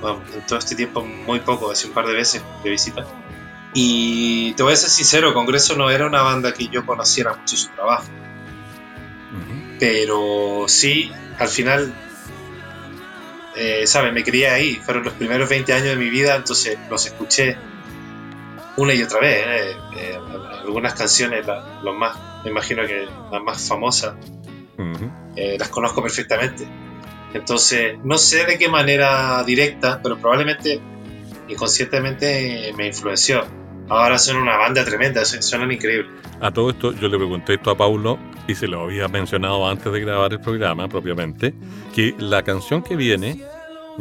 bueno, 0.00 0.22
en 0.34 0.46
todo 0.46 0.58
este 0.58 0.74
tiempo 0.74 1.02
muy 1.02 1.40
poco, 1.40 1.70
hace 1.70 1.86
un 1.86 1.92
par 1.92 2.06
de 2.06 2.14
veces 2.14 2.42
de 2.64 2.70
visita. 2.70 3.06
Y 3.72 4.52
te 4.54 4.62
voy 4.62 4.72
a 4.72 4.76
ser 4.76 4.90
sincero, 4.90 5.32
Congreso 5.32 5.76
no 5.76 5.90
era 5.90 6.06
una 6.06 6.22
banda 6.22 6.52
que 6.52 6.68
yo 6.68 6.84
conociera 6.84 7.34
mucho 7.34 7.56
su 7.56 7.68
trabajo, 7.68 8.08
pero 9.78 10.64
sí, 10.66 11.10
al 11.38 11.48
final, 11.48 11.94
eh, 13.54 13.86
¿sabes? 13.86 14.12
Me 14.12 14.24
crié 14.24 14.48
ahí, 14.48 14.74
fueron 14.76 15.04
los 15.04 15.14
primeros 15.14 15.48
20 15.48 15.72
años 15.72 15.88
de 15.88 15.96
mi 15.96 16.10
vida, 16.10 16.34
entonces 16.34 16.76
los 16.90 17.06
escuché 17.06 17.56
una 18.76 18.94
y 18.94 19.02
otra 19.02 19.20
vez. 19.20 19.44
eh, 19.46 19.76
eh, 19.96 20.18
algunas 20.64 20.94
canciones, 20.94 21.46
la- 21.46 21.80
los 21.82 21.94
más, 21.96 22.16
me 22.44 22.50
imagino 22.50 22.86
que 22.86 23.06
las 23.30 23.42
más 23.42 23.66
famosas, 23.68 24.14
eh, 25.36 25.56
las 25.58 25.68
conozco 25.68 26.02
perfectamente. 26.02 26.66
Entonces, 27.34 27.96
no 28.04 28.18
sé 28.18 28.44
de 28.46 28.58
qué 28.58 28.68
manera 28.68 29.42
directa, 29.44 30.00
pero 30.02 30.18
probablemente 30.18 30.80
inconscientemente 31.48 32.72
me 32.76 32.86
influenció. 32.88 33.44
Ahora 33.88 34.18
son 34.18 34.36
una 34.36 34.56
banda 34.56 34.84
tremenda, 34.84 35.24
su- 35.24 35.42
suenan 35.42 35.72
increíbles. 35.72 36.10
A 36.40 36.50
todo 36.50 36.70
esto, 36.70 36.92
yo 36.92 37.08
le 37.08 37.16
pregunté 37.16 37.54
esto 37.54 37.70
a 37.70 37.76
Paulo 37.76 38.18
y 38.46 38.54
se 38.54 38.66
lo 38.66 38.82
había 38.82 39.08
mencionado 39.08 39.68
antes 39.68 39.92
de 39.92 40.00
grabar 40.00 40.32
el 40.32 40.40
programa 40.40 40.88
propiamente, 40.88 41.54
que 41.94 42.14
la 42.18 42.42
canción 42.42 42.82
que 42.82 42.96
viene 42.96 43.42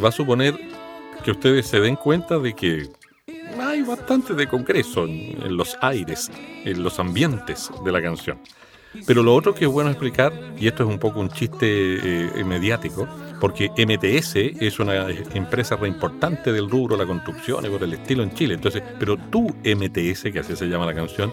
va 0.02 0.10
a 0.10 0.12
suponer 0.12 0.56
que 1.24 1.32
ustedes 1.32 1.68
se 1.68 1.80
den 1.80 1.96
cuenta 1.96 2.38
de 2.40 2.54
que 2.54 2.88
hay 3.62 3.82
bastante 3.82 4.34
de 4.34 4.48
congreso 4.48 5.06
en, 5.06 5.42
en 5.44 5.58
los 5.58 5.78
aires, 5.82 6.32
en 6.66 6.84
los 6.84 7.00
ambientes 7.00 7.70
de 7.84 7.92
la 7.92 8.02
canción. 8.02 8.40
Pero 9.06 9.22
lo 9.22 9.36
otro 9.36 9.54
que 9.54 9.66
es 9.66 9.72
bueno 9.72 9.90
explicar, 9.92 10.34
y 10.58 10.68
esto 10.68 10.84
es 10.84 10.90
un 10.90 10.98
poco 10.98 11.20
un 11.20 11.30
chiste 11.30 12.40
eh, 12.40 12.44
mediático, 12.44 13.08
porque 13.40 13.70
MTS 13.70 14.36
es 14.36 14.80
una 14.80 15.10
empresa 15.10 15.76
re 15.76 15.88
importante 15.88 16.52
del 16.52 16.70
rubro 16.70 16.98
la 16.98 17.06
construcción 17.06 17.66
y 17.66 17.70
por 17.70 17.84
el 17.84 17.94
estilo 17.94 18.24
en 18.24 18.34
Chile. 18.34 18.56
Entonces, 18.56 18.82
pero 18.98 19.16
tú 19.16 19.56
MTS, 19.64 20.24
que 20.34 20.40
así 20.40 20.56
se 20.56 20.66
llama 20.66 20.86
la 20.86 20.96
canción, 20.96 21.32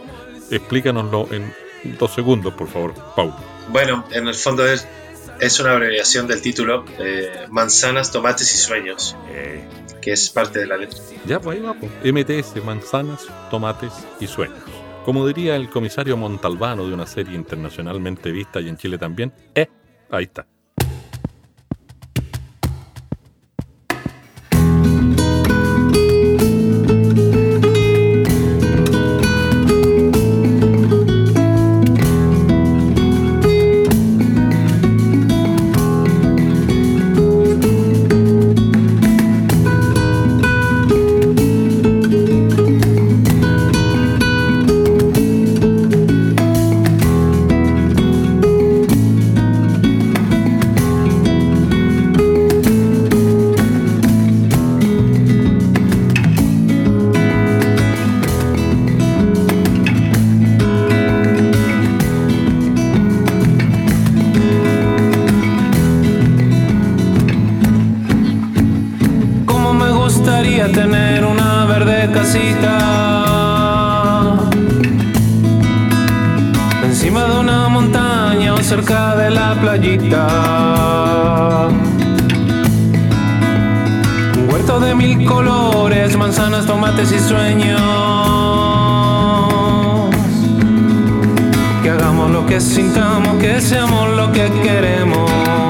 explícanoslo 0.51 1.29
en 1.31 1.53
dos 1.99 2.15
segundos, 2.15 2.53
por 2.55 2.69
favor, 2.69 2.95
Paulo. 3.15 3.35
Bueno, 3.71 4.05
en 4.13 4.29
el 4.29 4.35
fondo 4.35 4.67
es, 4.67 4.87
es 5.41 5.61
una 5.61 5.73
abreviación 5.73 6.27
del 6.27 6.41
título, 6.43 6.85
eh, 6.99 7.47
Manzanas, 7.51 8.11
Tomates 8.11 8.55
y 8.55 8.59
Sueños, 8.59 9.17
Eh, 9.31 9.65
que 10.01 10.13
es 10.13 10.31
parte 10.31 10.61
de 10.61 10.67
la 10.67 10.77
letra. 10.77 10.99
ya, 11.27 11.41
pues 11.41 11.59
ahí 11.59 11.63
va, 11.65 11.75
pues. 11.75 11.91
MTS, 12.05 12.63
manzanas, 12.65 13.27
tomates 13.51 13.93
y 14.21 14.27
sueños. 14.29 14.59
Como 15.05 15.27
diría 15.27 15.57
el 15.57 15.69
comisario 15.69 16.17
Montalbano 16.17 16.87
de 16.87 16.95
una 16.95 17.07
serie 17.07 17.35
internacionalmente 17.35 18.31
vista 18.31 18.61
y 18.61 18.69
en 18.69 18.77
Chile 18.77 18.99
también, 18.99 19.33
eh, 19.55 19.69
ahí 20.11 20.25
está. 20.25 20.47
Tomates 86.87 87.13
y 87.13 87.19
sueños. 87.19 87.81
Que 91.83 91.91
hagamos 91.91 92.31
lo 92.31 92.47
que 92.47 92.61
sintamos, 92.61 93.37
que 93.39 93.61
seamos 93.61 94.11
lo 94.11 94.33
que 94.33 94.51
queremos. 94.63 95.66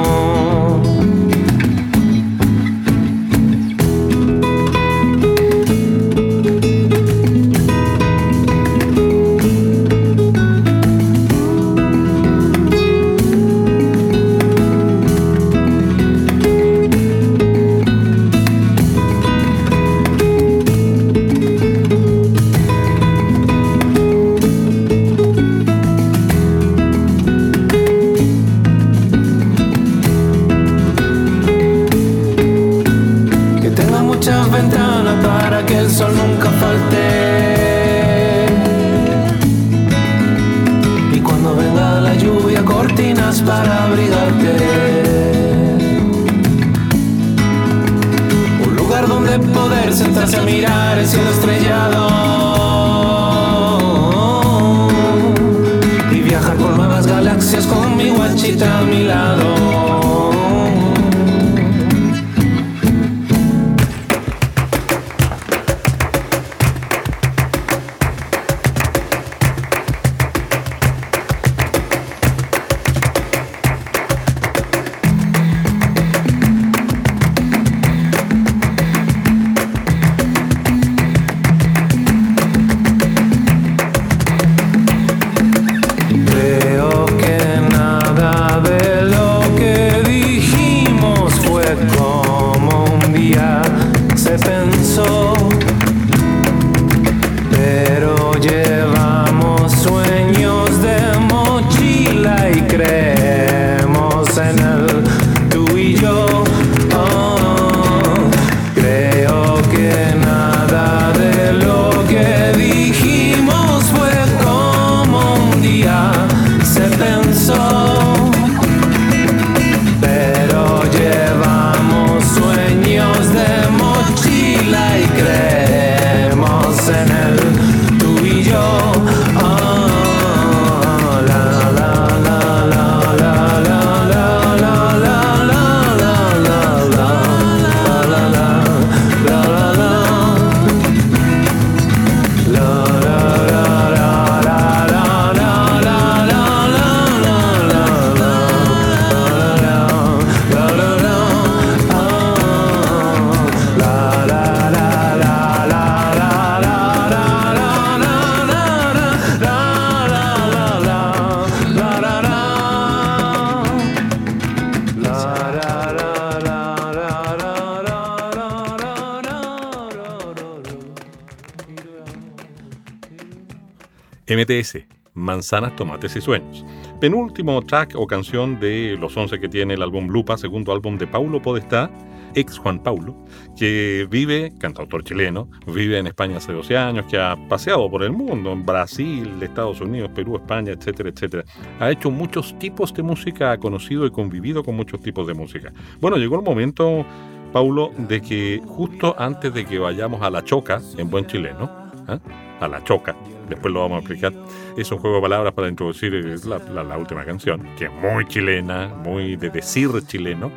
MTS, 174.28 174.86
Manzanas, 175.14 175.76
Tomates 175.76 176.16
y 176.16 176.20
Sueños. 176.20 176.64
Penúltimo 177.00 177.62
track 177.62 177.94
o 177.96 178.06
canción 178.06 178.58
de 178.58 178.96
los 178.98 179.16
11 179.16 179.38
que 179.38 179.48
tiene 179.48 179.74
el 179.74 179.82
álbum 179.82 180.08
Lupa, 180.08 180.36
segundo 180.36 180.72
álbum 180.72 180.98
de 180.98 181.06
Paulo 181.06 181.40
Podestá, 181.40 181.90
ex 182.34 182.58
Juan 182.58 182.82
Paulo, 182.82 183.14
que 183.56 184.06
vive, 184.10 184.52
cantautor 184.58 185.04
chileno, 185.04 185.48
vive 185.66 185.98
en 185.98 186.06
España 186.06 186.36
hace 186.36 186.52
12 186.52 186.76
años, 186.76 187.06
que 187.06 187.18
ha 187.18 187.36
paseado 187.48 187.90
por 187.90 188.02
el 188.02 188.12
mundo, 188.12 188.52
en 188.52 188.66
Brasil, 188.66 189.42
Estados 189.42 189.80
Unidos, 189.80 190.10
Perú, 190.14 190.36
España, 190.36 190.72
etcétera, 190.72 191.08
etcétera. 191.08 191.44
Ha 191.80 191.90
hecho 191.90 192.10
muchos 192.10 192.58
tipos 192.58 192.92
de 192.92 193.02
música, 193.02 193.52
ha 193.52 193.58
conocido 193.58 194.06
y 194.06 194.10
convivido 194.10 194.62
con 194.62 194.76
muchos 194.76 195.00
tipos 195.00 195.26
de 195.26 195.34
música. 195.34 195.72
Bueno, 196.00 196.18
llegó 196.18 196.36
el 196.36 196.42
momento, 196.42 197.06
Paulo, 197.52 197.92
de 197.96 198.20
que 198.20 198.60
justo 198.66 199.14
antes 199.18 199.54
de 199.54 199.64
que 199.64 199.78
vayamos 199.78 200.20
a 200.20 200.30
la 200.30 200.44
choca, 200.44 200.82
en 200.98 201.08
buen 201.08 201.26
chileno, 201.26 201.70
¿ah? 202.06 202.18
a 202.60 202.68
la 202.68 202.84
choca, 202.84 203.16
después 203.48 203.72
lo 203.72 203.80
vamos 203.80 203.96
a 203.96 203.98
explicar. 204.00 204.32
Es 204.76 204.90
un 204.90 204.98
juego 204.98 205.16
de 205.16 205.22
palabras 205.22 205.54
para 205.54 205.68
introducir 205.68 206.14
eh, 206.14 206.36
la, 206.44 206.98
última 206.98 207.24
canción, 207.24 207.68
que 207.76 207.86
es 207.86 207.92
muy 207.92 208.26
chilena, 208.26 208.88
muy 208.88 209.36
de 209.36 209.50
decir 209.50 209.90
chileno. 210.06 210.50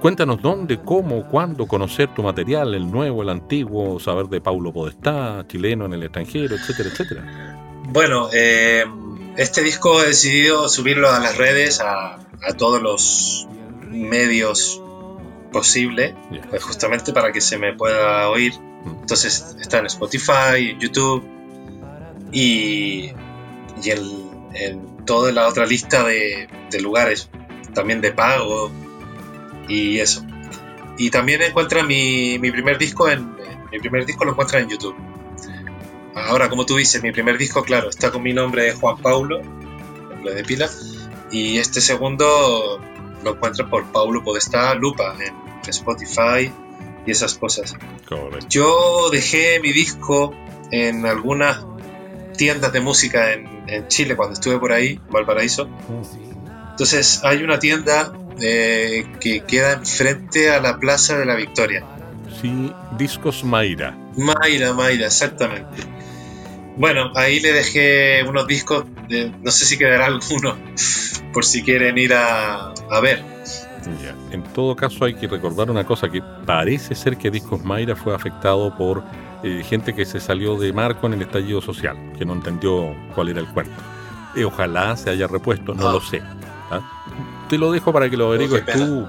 Cuéntanos 0.00 0.40
dónde, 0.40 0.78
cómo, 0.78 1.26
cuándo 1.28 1.66
conocer 1.66 2.14
tu 2.14 2.22
material, 2.22 2.72
el 2.74 2.88
nuevo, 2.88 3.22
el 3.22 3.30
antiguo, 3.30 3.98
saber 3.98 4.26
de 4.26 4.40
Paulo 4.40 4.72
Podestá, 4.72 5.44
chileno 5.48 5.86
en 5.86 5.94
el 5.94 6.04
extranjero, 6.04 6.54
etcétera, 6.54 6.88
etcétera. 6.90 7.58
Bueno, 7.88 8.28
eh, 8.32 8.84
este 9.36 9.62
disco 9.62 10.00
he 10.02 10.08
decidido 10.08 10.68
subirlo 10.68 11.10
a 11.10 11.18
las 11.18 11.36
redes, 11.36 11.80
a, 11.80 12.18
todos 12.56 12.80
los 12.80 13.48
medios 13.90 14.80
posible, 15.52 16.14
pues 16.50 16.62
justamente 16.62 17.12
para 17.12 17.32
que 17.32 17.40
se 17.40 17.58
me 17.58 17.72
pueda 17.72 18.28
oír. 18.30 18.52
Mm. 18.58 19.00
Entonces 19.00 19.56
está 19.60 19.78
en 19.78 19.86
Spotify, 19.86 20.76
YouTube, 20.78 21.24
y, 22.32 23.10
y 23.82 23.90
en, 23.90 25.04
toda 25.04 25.32
la 25.32 25.48
otra 25.48 25.66
lista 25.66 26.04
de, 26.04 26.48
lugares, 26.80 27.30
también 27.74 28.00
de 28.00 28.12
pago 28.12 28.70
y 29.68 29.98
eso. 29.98 30.24
Y 30.98 31.10
también 31.10 31.42
encuentra 31.42 31.82
mi, 31.82 32.38
mi 32.38 32.50
primer 32.50 32.76
disco 32.76 33.08
en 33.08 33.38
mi 33.70 33.80
primer 33.80 34.06
disco 34.06 34.24
lo 34.24 34.32
encuentra 34.32 34.60
en 34.60 34.68
YouTube. 34.68 34.96
Ahora, 36.14 36.48
como 36.48 36.66
tú 36.66 36.76
dices, 36.76 37.02
mi 37.02 37.12
primer 37.12 37.38
disco, 37.38 37.62
claro, 37.62 37.90
está 37.90 38.10
con 38.10 38.22
mi 38.22 38.32
nombre 38.32 38.72
Juan 38.72 38.98
Paulo, 38.98 39.40
nombre 39.42 40.34
de 40.34 40.42
pila, 40.42 40.68
y 41.30 41.58
este 41.58 41.80
segundo 41.80 42.80
lo 43.22 43.34
encuentra 43.34 43.68
por 43.68 43.84
Paulo 43.92 44.22
Podestá 44.24 44.74
Lupa 44.74 45.14
en 45.20 45.34
Spotify 45.68 46.50
y 47.06 47.10
esas 47.10 47.34
cosas. 47.34 47.76
Yo 48.48 49.10
dejé 49.10 49.60
mi 49.60 49.72
disco 49.72 50.34
en 50.70 51.06
algunas 51.06 51.64
tiendas 52.38 52.72
de 52.72 52.80
música 52.80 53.34
en, 53.34 53.58
Chile 53.88 54.16
cuando 54.16 54.32
estuve 54.32 54.58
por 54.58 54.72
ahí, 54.72 54.98
Valparaíso. 55.10 55.68
Entonces 56.70 57.20
hay 57.22 57.42
una 57.42 57.58
tienda 57.58 58.14
eh, 58.40 59.04
que 59.20 59.40
queda 59.40 59.74
enfrente 59.74 60.50
a 60.50 60.58
la 60.58 60.78
Plaza 60.78 61.18
de 61.18 61.26
la 61.26 61.34
Victoria. 61.34 61.84
Sí, 62.40 62.72
Discos 62.96 63.44
Mayra. 63.44 63.94
Mayra, 64.16 64.72
Mayra, 64.72 65.06
exactamente. 65.06 65.82
Bueno, 66.78 67.10
ahí 67.14 67.40
le 67.40 67.52
dejé 67.52 68.22
unos 68.26 68.46
discos, 68.46 68.86
no 69.42 69.50
sé 69.50 69.66
si 69.66 69.76
quedará 69.76 70.06
alguno, 70.14 70.56
por 71.34 71.44
si 71.44 71.62
quieren 71.62 71.98
ir 71.98 72.14
a, 72.14 72.72
a 72.90 73.00
ver. 73.00 73.22
En 74.30 74.42
todo 74.54 74.74
caso 74.76 75.04
hay 75.04 75.14
que 75.14 75.26
recordar 75.26 75.70
una 75.70 75.84
cosa, 75.84 76.08
que 76.08 76.22
parece 76.44 76.94
ser 76.94 77.16
que 77.16 77.30
Discos 77.30 77.64
Mayra 77.64 77.96
fue 77.96 78.14
afectado 78.14 78.74
por 78.76 79.02
eh, 79.42 79.62
gente 79.64 79.94
que 79.94 80.04
se 80.04 80.20
salió 80.20 80.58
de 80.58 80.72
marco 80.72 81.06
en 81.06 81.14
el 81.14 81.22
estallido 81.22 81.60
social, 81.60 81.96
que 82.18 82.24
no 82.24 82.34
entendió 82.34 82.94
cuál 83.14 83.28
era 83.28 83.40
el 83.40 83.46
cuento. 83.48 83.72
Eh, 84.36 84.44
ojalá 84.44 84.96
se 84.96 85.10
haya 85.10 85.26
repuesto, 85.26 85.74
no 85.74 85.92
lo 85.92 86.00
sé. 86.00 86.22
¿ah? 86.70 86.80
Te 87.48 87.56
lo 87.56 87.72
dejo 87.72 87.92
para 87.92 88.10
que 88.10 88.16
lo 88.16 88.26
averigües 88.26 88.64
tú 88.66 89.06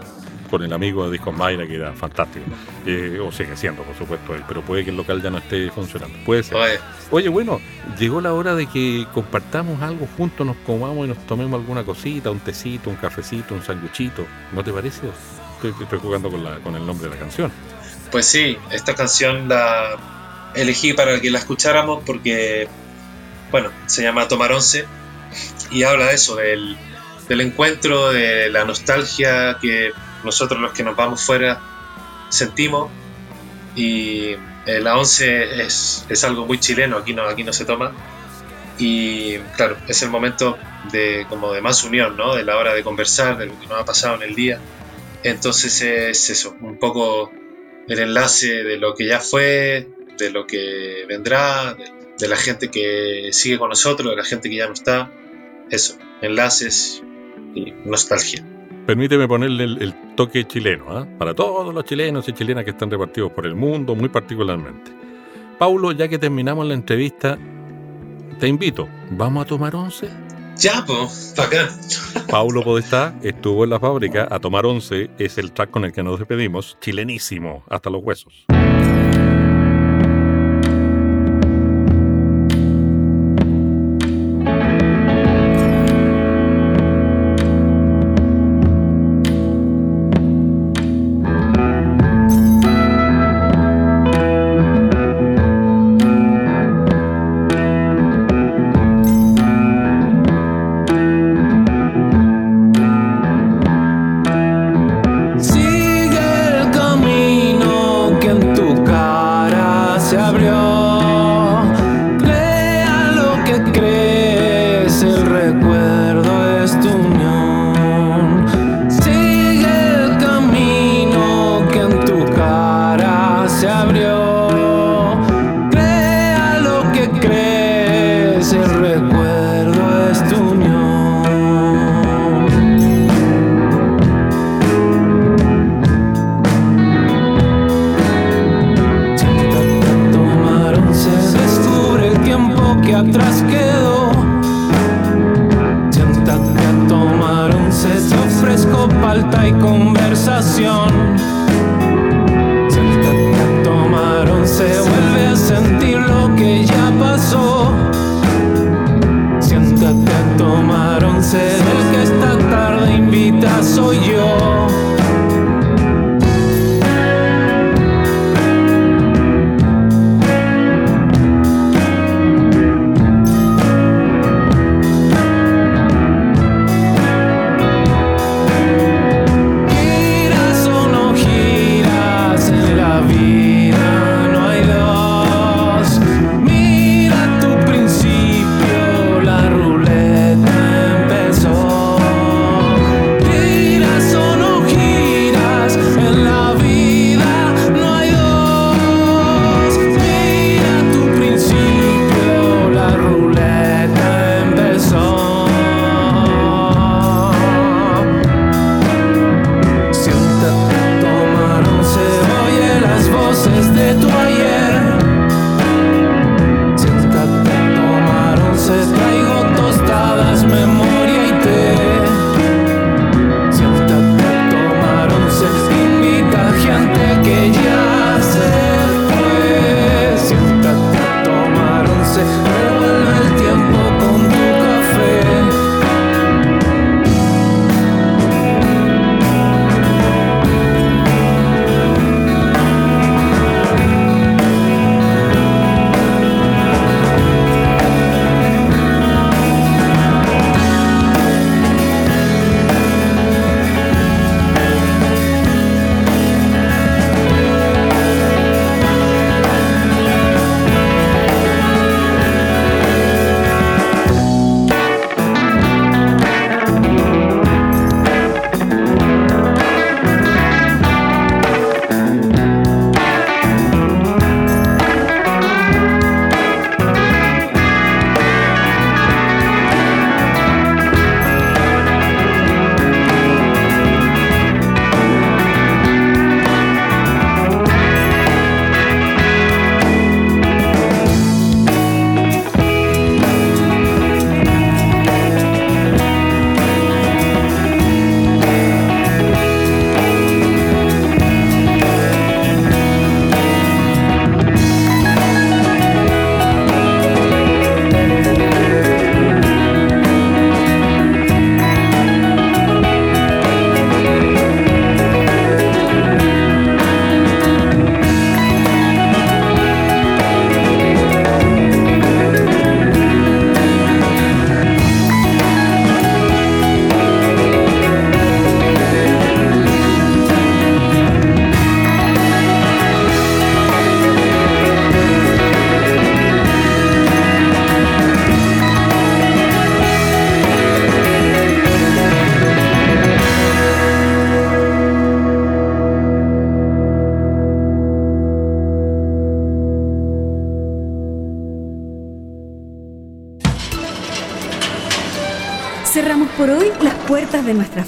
con 0.50 0.64
el 0.64 0.74
amigo 0.74 1.06
de 1.06 1.12
Discos 1.14 1.36
Mayra, 1.36 1.68
que 1.68 1.76
era 1.76 1.94
fantástico. 1.94 2.46
Eh, 2.86 3.20
o 3.20 3.32
sigue 3.32 3.56
siendo, 3.56 3.84
por 3.84 3.96
supuesto, 3.96 4.36
pero 4.48 4.62
puede 4.62 4.84
que 4.84 4.90
el 4.90 4.98
local 4.98 5.22
ya 5.22 5.30
no 5.30 5.38
esté 5.38 5.70
funcionando. 5.72 6.18
Puede 6.26 6.44
ser. 6.44 6.58
Oye. 7.12 7.30
bueno, 7.30 7.60
llegó 7.98 8.22
la 8.22 8.34
hora 8.34 8.56
de 8.56 8.68
que 8.68 9.08
compartamos 9.14 9.82
algo 9.82 10.08
juntos, 10.18 10.46
nos 10.46 10.58
comamos 10.58 11.06
y 11.06 11.10
nos 11.10 11.18
tomemos 11.26 11.60
alguna 11.60 11.84
cosita, 11.84 12.32
un 12.32 12.40
tecito, 12.40 12.90
un 12.90 12.96
cafecito, 12.96 13.54
un 13.54 13.64
sanguchito. 13.64 14.26
¿No 14.54 14.64
te 14.64 14.72
parece? 14.72 15.02
Estoy, 15.56 15.74
estoy 15.82 16.00
jugando 16.00 16.30
con, 16.30 16.44
la, 16.44 16.58
con 16.58 16.76
el 16.76 16.86
nombre 16.86 17.10
de 17.10 17.16
la 17.16 17.20
canción. 17.20 17.52
Pues 18.12 18.26
sí, 18.26 18.58
esta 18.72 18.96
canción 18.96 19.48
la 19.50 19.98
elegí 20.56 20.94
para 20.94 21.20
que 21.22 21.30
la 21.30 21.40
escucháramos 21.40 22.04
porque, 22.06 22.68
bueno, 23.52 23.70
se 23.86 24.04
llama 24.04 24.28
Tomar 24.28 24.52
Once 24.52 24.86
y 25.72 25.84
habla 25.84 26.08
de 26.08 26.16
eso, 26.16 26.36
del, 26.36 26.76
del 27.28 27.42
encuentro, 27.42 28.12
de 28.12 28.50
la 28.50 28.66
nostalgia 28.66 29.58
que 29.62 29.92
nosotros 30.24 30.60
los 30.60 30.74
que 30.74 30.84
nos 30.84 30.96
vamos 30.96 31.24
fuera 31.24 31.60
sentimos 32.30 32.92
y 33.76 34.32
eh, 34.66 34.80
la 34.82 34.98
once 34.98 35.64
es, 35.64 36.06
es, 36.10 36.24
algo 36.24 36.46
muy 36.46 36.60
chileno, 36.60 36.98
aquí 36.98 37.14
no, 37.14 37.24
aquí 37.24 37.44
no 37.44 37.54
se 37.54 37.66
toma 37.66 37.94
y 38.80 39.38
claro, 39.58 39.78
es 39.88 40.02
el 40.04 40.10
momento 40.10 40.58
de, 40.92 41.26
como 41.30 41.52
de 41.52 41.62
más 41.62 41.84
unión, 41.84 42.16
¿no? 42.16 42.36
De 42.36 42.44
la 42.44 42.58
hora 42.58 42.74
de 42.74 42.82
conversar, 42.82 43.38
de 43.38 43.48
lo 43.48 43.60
que 43.60 43.68
nos 43.68 43.82
ha 43.82 43.86
pasado 43.86 44.16
en 44.16 44.24
el 44.24 44.36
día. 44.36 44.60
Entonces 45.22 45.82
es 45.82 46.30
eso, 46.30 46.56
un 46.62 46.80
poco 46.80 47.32
el 47.88 48.00
enlace 48.00 48.64
de 48.64 48.78
lo 48.78 48.96
que 48.96 49.06
ya 49.06 49.20
fue, 49.20 49.90
de 50.18 50.30
lo 50.30 50.48
que 50.48 51.06
vendrá, 51.10 51.74
de, 51.74 51.92
de 52.18 52.28
la 52.30 52.38
gente 52.38 52.72
que 52.72 53.30
sigue 53.34 53.60
con 53.60 53.70
nosotros, 53.70 54.12
de 54.12 54.16
la 54.16 54.24
gente 54.24 54.50
que 54.50 54.56
ya 54.56 54.68
no 54.68 54.74
está. 54.74 55.12
Eso, 55.70 55.98
enlaces 56.22 57.04
y 57.54 57.72
nostalgia. 57.84 58.46
Permíteme 58.90 59.28
ponerle 59.28 59.66
el, 59.66 59.84
el 59.84 59.94
toque 60.16 60.48
chileno, 60.48 60.86
¿ah? 60.90 61.06
para 61.20 61.36
todos 61.36 61.72
los 61.72 61.86
chilenos 61.86 62.28
y 62.28 62.34
chilenas 62.34 62.64
que 62.64 62.72
están 62.72 62.90
repartidos 62.90 63.32
por 63.32 63.46
el 63.46 63.54
mundo, 63.54 63.94
muy 63.94 64.10
particularmente. 64.10 64.92
Paulo, 65.60 65.92
ya 65.92 66.08
que 66.08 66.18
terminamos 66.18 66.66
la 66.66 66.74
entrevista, 66.74 67.38
te 68.40 68.48
invito, 68.48 68.90
¿vamos 69.12 69.46
a 69.46 69.48
tomar 69.48 69.76
once? 69.76 70.10
Ya, 70.58 70.84
pues, 70.88 71.36
acá. 71.38 71.70
Paulo 72.32 72.64
Podestá 72.64 73.14
estuvo 73.22 73.64
en 73.64 73.70
la 73.70 73.80
fábrica 73.80 74.28
a 74.28 74.40
tomar 74.40 74.66
once, 74.66 75.12
es 75.20 75.38
el 75.38 75.52
track 75.52 75.70
con 75.70 75.86
el 75.86 75.92
que 75.92 76.02
nos 76.02 76.18
despedimos, 76.18 76.76
chilenísimo, 76.82 77.64
hasta 77.70 77.92
los 77.92 78.04
huesos. 78.04 78.48